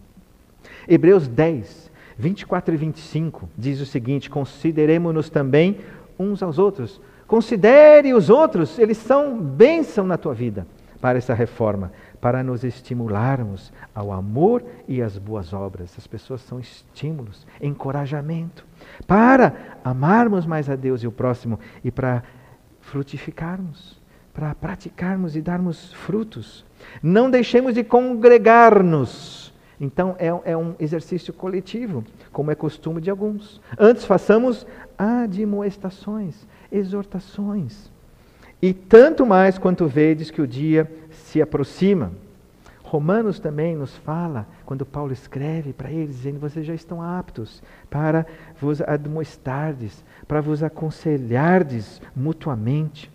[0.88, 5.78] Hebreus 10, 24 e 25 diz o seguinte: Consideremos-nos também
[6.18, 7.00] uns aos outros.
[7.26, 10.66] Considere os outros, eles são bênção na tua vida
[11.00, 11.90] para essa reforma
[12.22, 15.92] para nos estimularmos ao amor e às boas obras.
[15.98, 18.64] As pessoas são estímulos, encorajamento,
[19.08, 22.22] para amarmos mais a Deus e o próximo e para
[22.80, 24.00] frutificarmos,
[24.32, 26.64] para praticarmos e darmos frutos.
[27.02, 29.52] Não deixemos de congregar-nos.
[29.80, 33.60] Então é, é um exercício coletivo, como é costume de alguns.
[33.78, 34.66] Antes façamos
[34.96, 37.90] admoestações, exortações.
[38.60, 42.12] E tanto mais quanto vedes que o dia se aproxima.
[42.92, 48.24] Romanos também nos fala, quando Paulo escreve para eles, dizendo: vocês já estão aptos para
[48.60, 53.10] vos admoestardes, para vos aconselhardes mutuamente.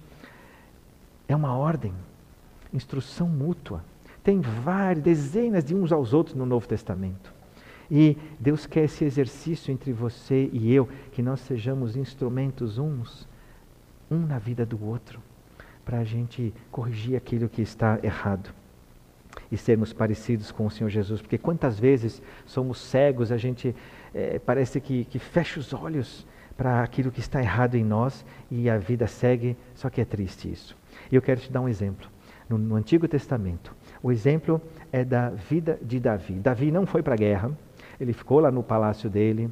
[1.28, 1.94] É uma ordem,
[2.74, 3.84] instrução mútua.
[4.24, 7.34] Tem várias, dezenas de uns aos outros no Novo Testamento.
[7.90, 13.28] E Deus quer esse exercício entre você e eu, que nós sejamos instrumentos uns,
[14.12, 15.22] um na vida do outro
[15.86, 18.54] para a gente corrigir aquilo que está errado
[19.50, 21.22] e sermos parecidos com o Senhor Jesus.
[21.22, 23.74] Porque quantas vezes somos cegos, a gente
[24.14, 28.70] é, parece que, que fecha os olhos para aquilo que está errado em nós e
[28.70, 30.76] a vida segue, só que é triste isso.
[31.12, 32.08] E eu quero te dar um exemplo.
[32.50, 36.36] No, no Antigo Testamento, o exemplo é da vida de Davi.
[36.36, 37.52] Davi não foi para a guerra,
[38.00, 39.50] ele ficou lá no palácio dele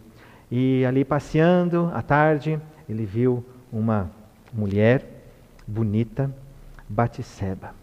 [0.50, 4.10] e ali passeando à tarde, ele viu uma
[4.54, 5.06] mulher
[5.68, 6.34] bonita,
[6.88, 7.74] Batseba.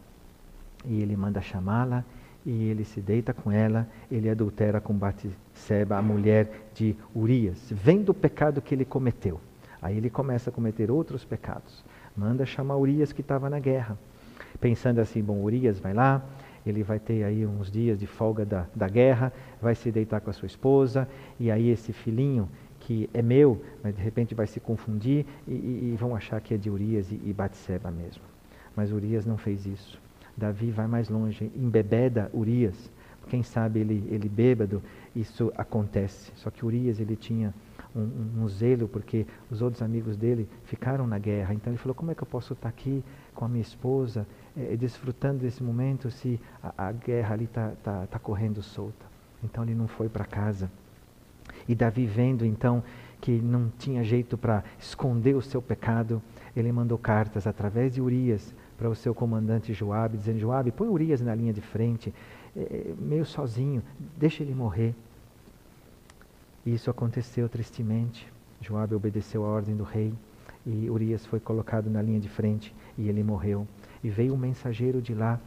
[0.84, 2.04] E ele manda chamá-la
[2.46, 8.10] e ele se deita com ela, ele adultera com Batseba, a mulher de Urias, vendo
[8.10, 9.40] o pecado que ele cometeu.
[9.80, 11.84] Aí ele começa a cometer outros pecados.
[12.16, 13.98] Manda chamar Urias que estava na guerra.
[14.60, 16.22] Pensando assim, bom, Urias vai lá,
[16.64, 20.30] ele vai ter aí uns dias de folga da, da guerra, vai se deitar com
[20.30, 21.08] a sua esposa,
[21.38, 22.48] e aí esse filhinho
[22.80, 26.54] que é meu, mas de repente vai se confundir e, e, e vão achar que
[26.54, 28.22] é de Urias e, e Batseba mesmo.
[28.74, 30.00] Mas Urias não fez isso.
[30.36, 32.90] Davi vai mais longe, embebeda Urias.
[33.28, 34.82] Quem sabe ele, ele bêbado,
[35.14, 36.32] isso acontece.
[36.34, 37.54] Só que Urias ele tinha
[37.94, 41.54] um, um, zelo porque os outros amigos dele ficaram na guerra.
[41.54, 44.26] Então ele falou: como é que eu posso estar aqui com a minha esposa,
[44.56, 49.06] eh, desfrutando desse momento se a, a guerra ali está tá, tá correndo solta?
[49.42, 50.70] Então ele não foi para casa.
[51.68, 52.82] E Davi, vendo então
[53.20, 56.20] que não tinha jeito para esconder o seu pecado,
[56.56, 61.20] ele mandou cartas através de Urias para o seu comandante Joabe, dizendo: Joabe, põe Urias
[61.20, 62.12] na linha de frente,
[62.56, 63.82] é, meio sozinho,
[64.16, 64.94] deixa ele morrer.
[66.64, 68.30] E isso aconteceu tristemente.
[68.60, 70.14] Joabe obedeceu a ordem do rei
[70.64, 73.66] e Urias foi colocado na linha de frente e ele morreu.
[74.02, 75.40] E veio um mensageiro de lá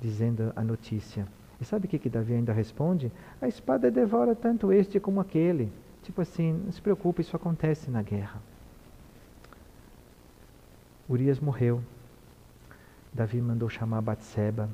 [0.00, 1.26] dizendo a notícia.
[1.60, 3.12] E sabe o que, que Davi ainda responde?
[3.40, 5.70] A espada devora tanto este como aquele.
[6.02, 8.40] Tipo assim, não se preocupe, isso acontece na guerra.
[11.08, 11.82] Urias morreu.
[13.12, 14.70] Davi mandou chamar Batseba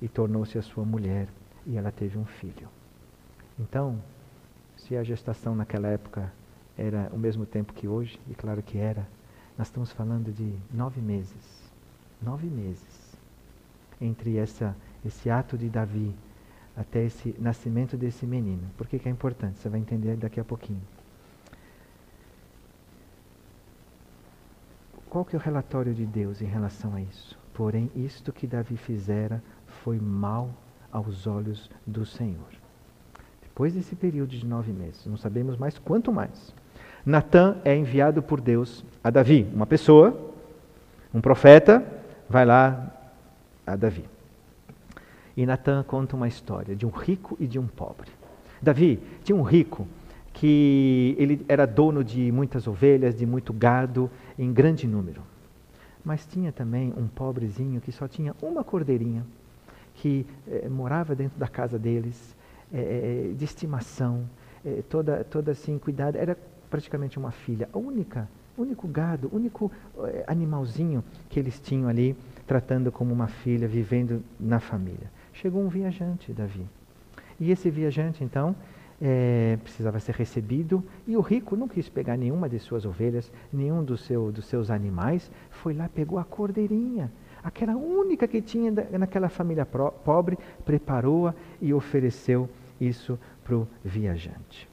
[0.00, 1.28] e tornou-se a sua mulher
[1.66, 2.68] e ela teve um filho.
[3.58, 3.98] Então,
[4.76, 6.32] se a gestação naquela época
[6.76, 9.06] era o mesmo tempo que hoje, e claro que era,
[9.56, 11.70] nós estamos falando de nove meses.
[12.20, 13.14] Nove meses
[14.00, 16.14] entre essa, esse ato de Davi
[16.76, 18.68] até esse nascimento desse menino.
[18.76, 19.58] Por que, que é importante?
[19.58, 20.82] Você vai entender daqui a pouquinho.
[25.08, 27.38] Qual que é o relatório de Deus em relação a isso?
[27.52, 30.50] Porém, isto que Davi fizera foi mal
[30.90, 32.63] aos olhos do Senhor.
[33.54, 36.52] Depois desse período de nove meses, não sabemos mais quanto mais.
[37.06, 40.32] Natan é enviado por Deus a Davi, uma pessoa,
[41.14, 41.86] um profeta,
[42.28, 42.92] vai lá
[43.64, 44.06] a Davi.
[45.36, 48.10] E Natan conta uma história de um rico e de um pobre.
[48.60, 49.86] Davi tinha um rico
[50.32, 55.22] que ele era dono de muitas ovelhas, de muito gado, em grande número.
[56.04, 59.24] Mas tinha também um pobrezinho que só tinha uma cordeirinha,
[59.94, 62.33] que eh, morava dentro da casa deles,
[62.74, 64.28] eh, de estimação,
[64.64, 66.18] eh, toda, toda assim cuidada.
[66.18, 66.36] Era
[66.68, 69.70] praticamente uma filha, a única, único gado, único
[70.26, 72.16] animalzinho que eles tinham ali,
[72.46, 76.64] tratando como uma filha, vivendo na família chegou um viajante, Davi.
[77.38, 78.54] E esse viajante, então,
[79.02, 83.84] é, precisava ser recebido, e o rico não quis pegar nenhuma de suas ovelhas, nenhum
[83.84, 87.12] do seu, dos seus animais, foi lá, pegou a cordeirinha,
[87.42, 92.48] aquela única que tinha naquela família pobre, preparou-a e ofereceu
[92.80, 94.68] isso para o viajante.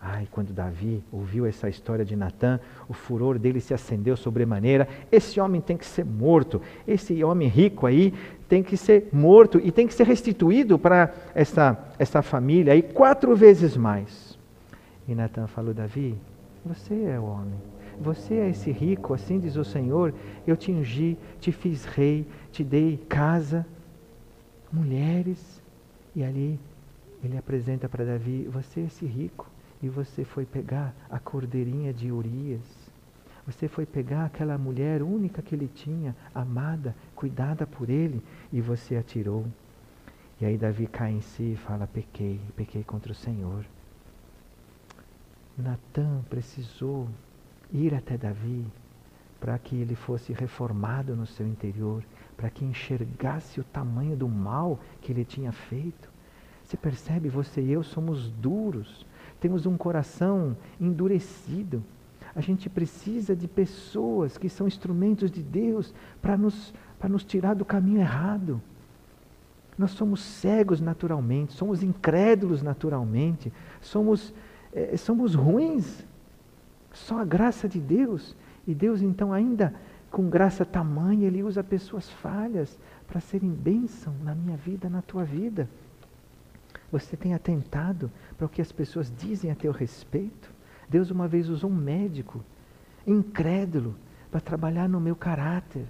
[0.00, 4.86] Ai, quando Davi ouviu essa história de Natã, o furor dele se acendeu sobremaneira.
[5.10, 6.62] Esse homem tem que ser morto.
[6.86, 8.14] Esse homem rico aí
[8.48, 13.34] tem que ser morto e tem que ser restituído para essa, essa família aí quatro
[13.34, 14.38] vezes mais.
[15.08, 16.16] E Natan falou: Davi,
[16.64, 17.58] você é o homem.
[18.00, 20.14] Você é esse rico, assim diz o Senhor.
[20.46, 23.66] Eu te ungi, te fiz rei, te dei casa,
[24.72, 25.62] mulheres.
[26.14, 26.60] E ali
[27.22, 29.48] ele apresenta para Davi: Você é esse rico
[29.82, 32.86] e você foi pegar a cordeirinha de Urias.
[33.46, 38.20] Você foi pegar aquela mulher única que ele tinha, amada, cuidada por ele,
[38.52, 39.46] e você atirou.
[40.40, 43.64] E aí Davi cai em si e fala: pequei, pequei contra o Senhor.
[45.56, 47.08] Natan precisou
[47.72, 48.66] ir até Davi
[49.40, 52.02] para que ele fosse reformado no seu interior,
[52.36, 56.10] para que enxergasse o tamanho do mal que ele tinha feito.
[56.66, 59.06] Você percebe, você e eu somos duros,
[59.38, 61.80] temos um coração endurecido.
[62.34, 66.74] A gente precisa de pessoas que são instrumentos de Deus para nos,
[67.08, 68.60] nos tirar do caminho errado.
[69.78, 74.34] Nós somos cegos naturalmente, somos incrédulos naturalmente, somos,
[74.72, 76.04] é, somos ruins.
[76.92, 78.34] Só a graça de Deus.
[78.66, 79.72] E Deus, então, ainda
[80.10, 85.22] com graça tamanha, Ele usa pessoas falhas para serem bênção na minha vida, na tua
[85.22, 85.68] vida.
[86.98, 90.50] Você tem atentado para o que as pessoas dizem a teu respeito?
[90.88, 92.42] Deus uma vez usou um médico
[93.06, 93.94] incrédulo
[94.30, 95.86] para trabalhar no meu caráter.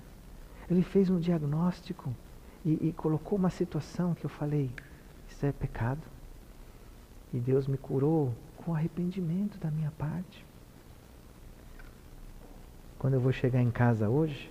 [0.68, 2.12] Ele fez um diagnóstico
[2.64, 4.68] e, e colocou uma situação que eu falei:
[5.28, 6.02] isso é pecado.
[7.32, 10.44] E Deus me curou com arrependimento da minha parte.
[12.98, 14.50] Quando eu vou chegar em casa hoje,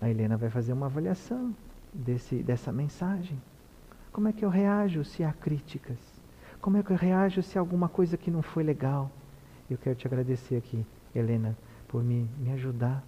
[0.00, 1.54] a Helena vai fazer uma avaliação
[1.94, 3.40] desse, dessa mensagem.
[4.16, 5.98] Como é que eu reajo se há críticas?
[6.62, 9.10] Como é que eu reajo se há alguma coisa que não foi legal?
[9.70, 11.54] Eu quero te agradecer aqui, Helena,
[11.86, 13.04] por me, me ajudar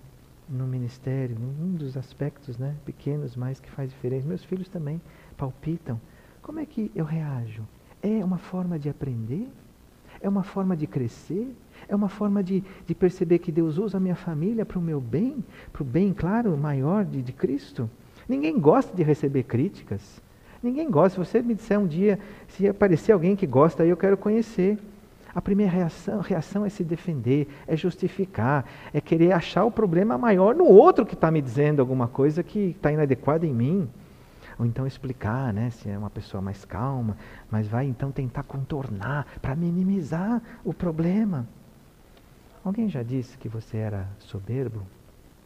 [0.46, 4.28] no ministério, num dos aspectos né, pequenos, mas que faz diferença.
[4.28, 5.00] Meus filhos também
[5.34, 5.98] palpitam.
[6.42, 7.62] Como é que eu reajo?
[8.02, 9.48] É uma forma de aprender?
[10.20, 11.56] É uma forma de crescer?
[11.88, 15.00] É uma forma de, de perceber que Deus usa a minha família para o meu
[15.00, 15.42] bem,
[15.72, 17.88] para o bem, claro, maior de, de Cristo?
[18.28, 20.20] Ninguém gosta de receber críticas.
[20.62, 21.22] Ninguém gosta.
[21.22, 24.78] Se você me disser um dia, se aparecer alguém que gosta, aí eu quero conhecer.
[25.34, 30.54] A primeira reação, reação é se defender, é justificar, é querer achar o problema maior
[30.54, 33.88] no outro que está me dizendo alguma coisa que está inadequada em mim.
[34.58, 37.16] Ou então explicar, né, se é uma pessoa mais calma,
[37.48, 41.46] mas vai então tentar contornar para minimizar o problema.
[42.64, 44.80] Alguém já disse que você era soberbo?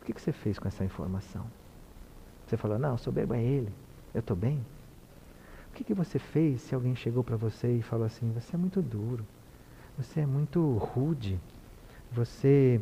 [0.01, 1.45] O que, que você fez com essa informação?
[2.47, 3.73] Você falou, não, soberbo é ele,
[4.15, 4.61] eu estou bem?
[5.83, 8.81] Que, que você fez se alguém chegou para você e falou assim: você é muito
[8.81, 9.27] duro,
[9.99, 11.41] você é muito rude,
[12.13, 12.81] você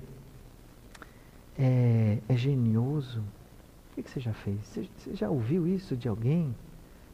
[1.58, 3.20] é, é genioso?
[3.20, 4.60] O que, que você já fez?
[4.66, 6.54] Você, você já ouviu isso de alguém?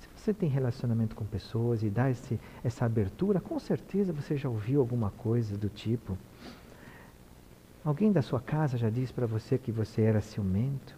[0.00, 4.48] Se você tem relacionamento com pessoas e dá esse, essa abertura, com certeza você já
[4.48, 6.18] ouviu alguma coisa do tipo.
[7.84, 10.96] Alguém da sua casa já disse para você que você era ciumento?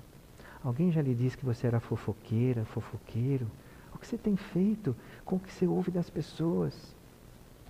[0.65, 3.47] Alguém já lhe disse que você era fofoqueira, fofoqueiro?
[3.95, 6.95] O que você tem feito com o que você ouve das pessoas?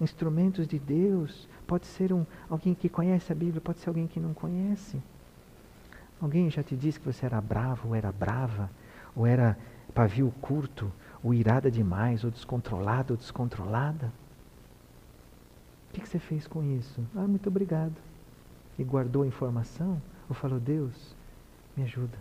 [0.00, 1.48] Instrumentos de Deus.
[1.66, 5.00] Pode ser um, alguém que conhece a Bíblia, pode ser alguém que não conhece.
[6.20, 8.70] Alguém já te disse que você era bravo, ou era brava,
[9.14, 9.56] ou era
[9.94, 10.92] pavio curto,
[11.22, 14.12] ou irada demais, ou descontrolado, ou descontrolada?
[15.88, 17.04] O que, que você fez com isso?
[17.14, 17.94] Ah, muito obrigado.
[18.78, 20.00] E guardou a informação?
[20.28, 21.16] Ou falou, Deus,
[21.76, 22.18] me ajuda.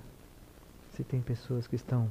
[0.91, 2.09] Se tem pessoas que estão,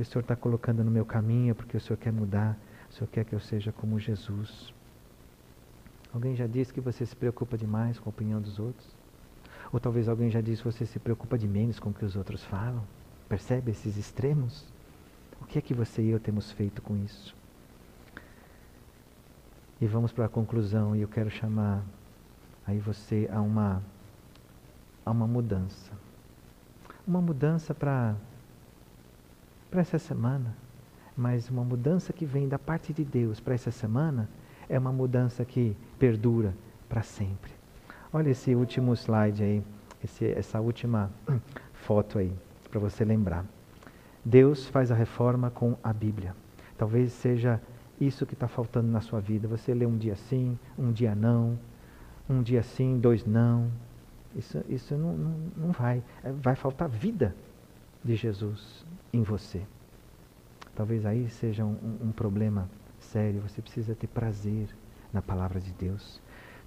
[0.00, 3.06] que o Senhor está colocando no meu caminho, porque o Senhor quer mudar, o Senhor
[3.08, 4.72] quer que eu seja como Jesus.
[6.10, 8.88] Alguém já disse que você se preocupa demais com a opinião dos outros?
[9.70, 12.16] Ou talvez alguém já disse que você se preocupa de menos com o que os
[12.16, 12.82] outros falam?
[13.28, 14.64] Percebe esses extremos?
[15.38, 17.36] O que é que você e eu temos feito com isso?
[19.82, 21.84] E vamos para a conclusão, e eu quero chamar
[22.66, 23.82] aí você a uma,
[25.04, 25.92] a uma mudança.
[27.06, 28.16] Uma mudança para
[29.78, 30.56] essa semana,
[31.16, 34.28] mas uma mudança que vem da parte de Deus para essa semana
[34.68, 36.54] é uma mudança que perdura
[36.88, 37.52] para sempre.
[38.12, 39.62] Olha esse último slide aí,
[40.02, 41.10] esse, essa última
[41.72, 42.32] foto aí,
[42.70, 43.44] para você lembrar.
[44.24, 46.34] Deus faz a reforma com a Bíblia.
[46.76, 47.60] Talvez seja
[48.00, 49.46] isso que está faltando na sua vida.
[49.46, 51.58] Você lê um dia sim, um dia não,
[52.28, 53.70] um dia sim, dois não.
[54.34, 56.02] Isso, isso não, não, não vai.
[56.24, 57.34] É, vai faltar vida
[58.04, 59.62] de Jesus em você.
[60.74, 63.40] Talvez aí seja um, um problema sério.
[63.42, 64.68] Você precisa ter prazer
[65.12, 66.20] na palavra de Deus.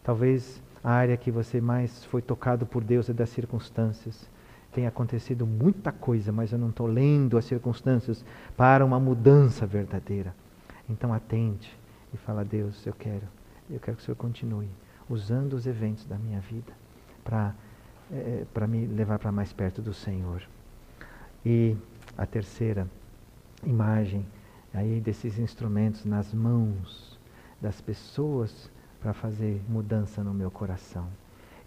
[0.04, 4.30] Talvez a área que você mais foi tocado por Deus é das circunstâncias.
[4.72, 8.26] Tem acontecido muita coisa, mas eu não estou lendo as circunstâncias
[8.58, 10.36] para uma mudança verdadeira.
[10.90, 11.78] Então atente
[12.14, 13.28] e fala, Deus, eu quero,
[13.70, 14.70] eu quero que o Senhor continue
[15.10, 16.74] usando os eventos da minha vida
[17.24, 17.54] para
[18.12, 20.44] é, para me levar para mais perto do Senhor.
[21.46, 21.76] E
[22.18, 22.88] a terceira
[23.64, 24.26] imagem
[24.74, 27.20] aí desses instrumentos nas mãos
[27.62, 28.70] das pessoas
[29.00, 31.08] para fazer mudança no meu coração.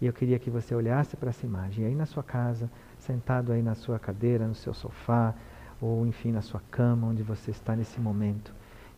[0.01, 3.63] E eu queria que você olhasse para essa imagem, aí na sua casa, sentado aí
[3.63, 5.35] na sua cadeira, no seu sofá,
[5.81, 8.53] ou enfim na sua cama, onde você está nesse momento,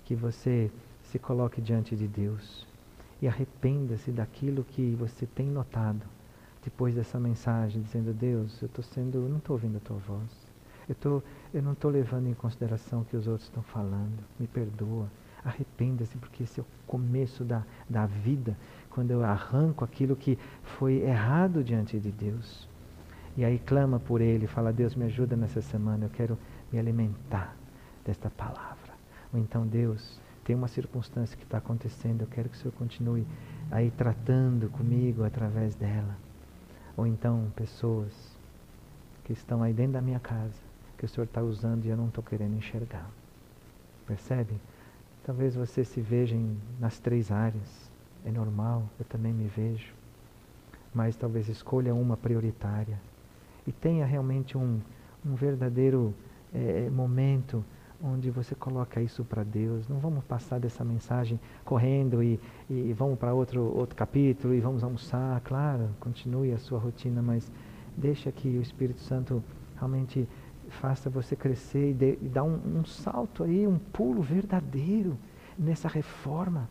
[0.04, 0.70] que você
[1.02, 2.66] se coloque diante de Deus
[3.20, 6.02] e arrependa-se daquilo que você tem notado
[6.62, 10.47] depois dessa mensagem, dizendo: Deus, eu estou sendo, eu não estou ouvindo a tua voz,
[10.88, 11.22] eu, tô,
[11.52, 15.08] eu não estou levando em consideração o que os outros estão falando, me perdoa.
[15.44, 18.56] Arrependa-se, porque esse é o começo da, da vida,
[18.90, 22.68] quando eu arranco aquilo que foi errado diante de Deus.
[23.36, 26.36] E aí clama por Ele, fala: Deus, me ajuda nessa semana, eu quero
[26.72, 27.54] me alimentar
[28.04, 28.92] desta palavra.
[29.32, 33.26] Ou então, Deus, tem uma circunstância que está acontecendo, eu quero que o Senhor continue
[33.70, 36.16] aí tratando comigo através dela.
[36.96, 38.12] Ou então, pessoas
[39.24, 40.67] que estão aí dentro da minha casa,
[40.98, 43.08] que o Senhor está usando e eu não estou querendo enxergar.
[44.06, 44.54] Percebe?
[45.24, 47.90] Talvez você se veja em, nas três áreas.
[48.24, 49.94] É normal, eu também me vejo.
[50.92, 52.98] Mas talvez escolha uma prioritária.
[53.66, 54.80] E tenha realmente um,
[55.24, 56.12] um verdadeiro
[56.52, 57.64] é, momento
[58.02, 59.88] onde você coloca isso para Deus.
[59.88, 62.40] Não vamos passar dessa mensagem correndo e,
[62.70, 65.40] e vamos para outro, outro capítulo e vamos almoçar.
[65.42, 67.50] Claro, continue a sua rotina, mas
[67.96, 69.42] deixa que o Espírito Santo
[69.76, 70.28] realmente
[70.68, 75.16] faça você crescer e, dê, e dar um, um salto aí, um pulo verdadeiro
[75.58, 76.68] nessa reforma.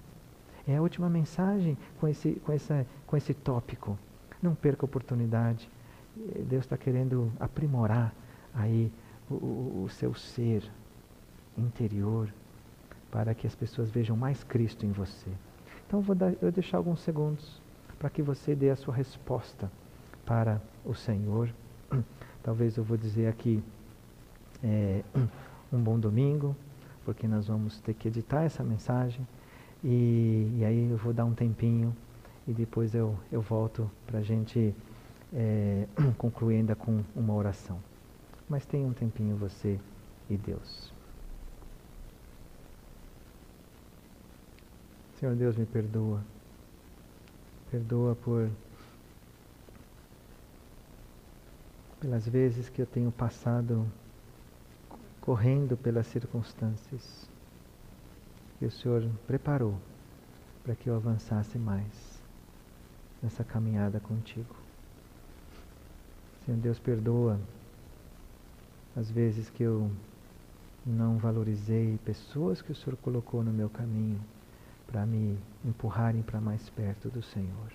[0.67, 3.97] É a última mensagem com esse, com essa, com esse tópico.
[4.41, 5.69] Não perca a oportunidade.
[6.47, 8.13] Deus está querendo aprimorar
[8.53, 8.91] aí
[9.29, 10.63] o, o, seu ser
[11.57, 12.33] interior
[13.11, 15.29] para que as pessoas vejam mais Cristo em você.
[15.85, 17.61] Então vou, dar, vou deixar alguns segundos
[17.97, 19.71] para que você dê a sua resposta
[20.25, 21.49] para o Senhor.
[22.43, 23.63] Talvez eu vou dizer aqui
[24.63, 25.03] é,
[25.71, 26.55] um bom domingo,
[27.05, 29.27] porque nós vamos ter que editar essa mensagem.
[29.83, 31.95] E, e aí eu vou dar um tempinho
[32.47, 34.73] e depois eu, eu volto para a gente
[35.33, 35.87] é,
[36.17, 37.79] concluir ainda com uma oração.
[38.49, 39.79] Mas tenha um tempinho você
[40.29, 40.91] e Deus.
[45.19, 46.21] Senhor Deus, me perdoa.
[47.71, 48.49] Perdoa por
[51.99, 53.85] pelas vezes que eu tenho passado
[55.27, 57.29] correndo pelas circunstâncias.
[58.57, 59.77] que o Senhor preparou
[60.63, 62.21] para que eu avançasse mais
[63.21, 64.55] nessa caminhada contigo.
[66.45, 67.37] Senhor Deus, perdoa
[68.95, 69.91] as vezes que eu
[70.85, 74.21] não valorizei pessoas que o Senhor colocou no meu caminho
[74.87, 77.73] para me empurrarem para mais perto do Senhor.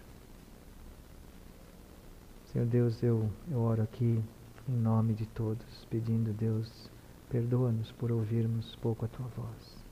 [2.50, 4.24] Senhor Deus, eu, eu oro aqui
[4.66, 6.90] em nome de todos, pedindo, Deus,
[7.32, 9.84] perdoa-nos por ouvirmos pouco a tua voz,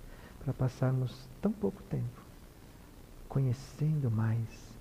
[0.45, 2.31] para passarmos tão pouco tempo
[3.31, 4.77] conhecendo mais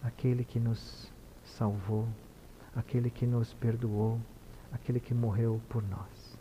[0.00, 1.12] aquele que nos
[1.44, 2.08] salvou,
[2.74, 4.20] aquele que nos perdoou,
[4.72, 6.38] aquele que morreu por nós.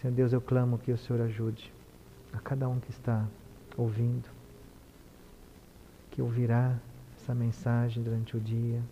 [0.00, 1.70] Senhor Deus, eu clamo que o Senhor ajude
[2.32, 3.28] a cada um que está
[3.76, 4.28] ouvindo,
[6.10, 6.78] que ouvirá
[7.16, 8.82] essa mensagem durante o dia,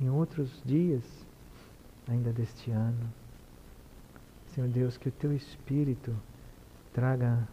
[0.00, 1.02] em outros dias
[2.06, 3.12] ainda deste ano.
[4.58, 6.12] Senhor Deus, que o teu Espírito
[6.92, 7.46] traga,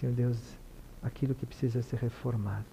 [0.00, 0.38] Senhor Deus,
[1.02, 2.64] aquilo que precisa ser reformado.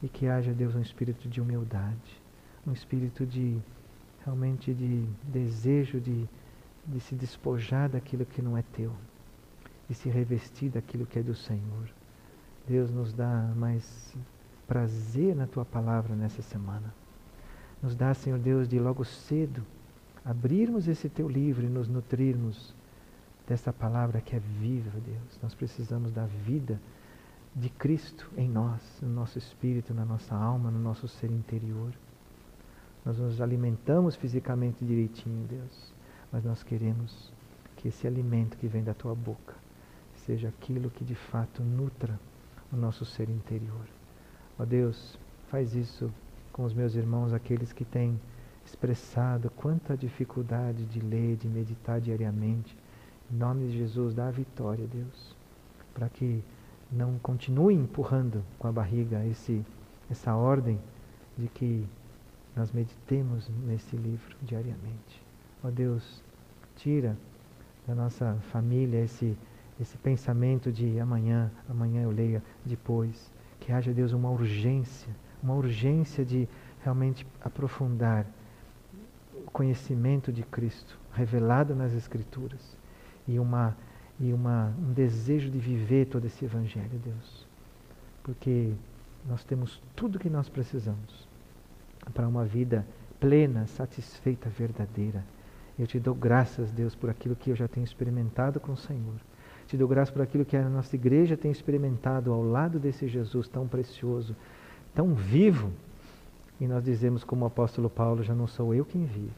[0.00, 2.22] E que haja, Deus, um espírito de humildade,
[2.64, 3.60] um espírito de
[4.24, 6.28] realmente de desejo de,
[6.86, 8.92] de se despojar daquilo que não é teu,
[9.88, 11.88] de se revestir daquilo que é do Senhor.
[12.68, 14.16] Deus nos dá mais
[14.68, 16.94] prazer na tua palavra nessa semana.
[17.82, 19.66] Nos dá, Senhor Deus, de logo cedo
[20.26, 22.74] abrirmos esse teu livro e nos nutrirmos
[23.46, 25.38] dessa palavra que é viva, Deus.
[25.40, 26.80] Nós precisamos da vida
[27.54, 31.92] de Cristo em nós, no nosso espírito, na nossa alma, no nosso ser interior.
[33.04, 35.94] Nós nos alimentamos fisicamente direitinho, Deus,
[36.32, 37.32] mas nós queremos
[37.76, 39.54] que esse alimento que vem da tua boca
[40.26, 42.18] seja aquilo que de fato nutra
[42.72, 43.86] o nosso ser interior.
[44.58, 45.16] Ó Deus,
[45.48, 46.12] faz isso
[46.52, 48.18] com os meus irmãos, aqueles que têm
[48.66, 52.76] expressado quanta dificuldade de ler, de meditar diariamente.
[53.32, 55.36] Em nome de Jesus, dá a vitória, Deus,
[55.94, 56.42] para que
[56.90, 59.64] não continue empurrando com a barriga esse,
[60.10, 60.78] essa ordem
[61.38, 61.86] de que
[62.54, 65.22] nós meditemos nesse livro diariamente.
[65.62, 66.22] Ó Deus,
[66.76, 67.16] tira
[67.86, 69.36] da nossa família esse,
[69.80, 73.30] esse pensamento de amanhã, amanhã eu leia, depois.
[73.60, 75.10] Que haja, Deus, uma urgência
[75.42, 76.48] uma urgência de
[76.82, 78.26] realmente aprofundar
[79.52, 82.76] conhecimento de Cristo revelado nas Escrituras
[83.26, 83.76] e, uma,
[84.20, 87.46] e uma, um desejo de viver todo esse Evangelho, Deus.
[88.22, 88.72] Porque
[89.26, 91.26] nós temos tudo que nós precisamos
[92.12, 92.86] para uma vida
[93.18, 95.24] plena, satisfeita, verdadeira.
[95.78, 99.16] Eu te dou graças, Deus, por aquilo que eu já tenho experimentado com o Senhor.
[99.66, 103.48] Te dou graças por aquilo que a nossa igreja tem experimentado ao lado desse Jesus
[103.48, 104.36] tão precioso,
[104.94, 105.72] tão vivo.
[106.60, 109.32] E nós dizemos, como o apóstolo Paulo: já não sou eu quem vive,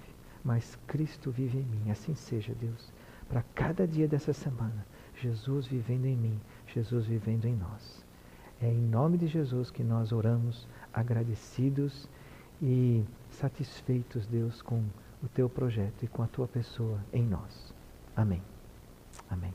[0.44, 1.90] mas Cristo vive em mim.
[1.90, 2.92] Assim seja, Deus,
[3.28, 4.86] para cada dia dessa semana,
[5.20, 8.04] Jesus vivendo em mim, Jesus vivendo em nós.
[8.60, 12.08] É em nome de Jesus que nós oramos, agradecidos
[12.60, 14.82] e satisfeitos, Deus, com
[15.22, 17.72] o teu projeto e com a tua pessoa em nós.
[18.16, 18.42] Amém.
[19.30, 19.54] Amém.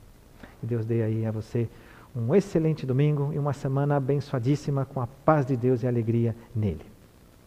[0.59, 1.69] Que Deus dê aí a você
[2.15, 6.35] um excelente domingo e uma semana abençoadíssima com a paz de Deus e a alegria
[6.55, 6.92] nele.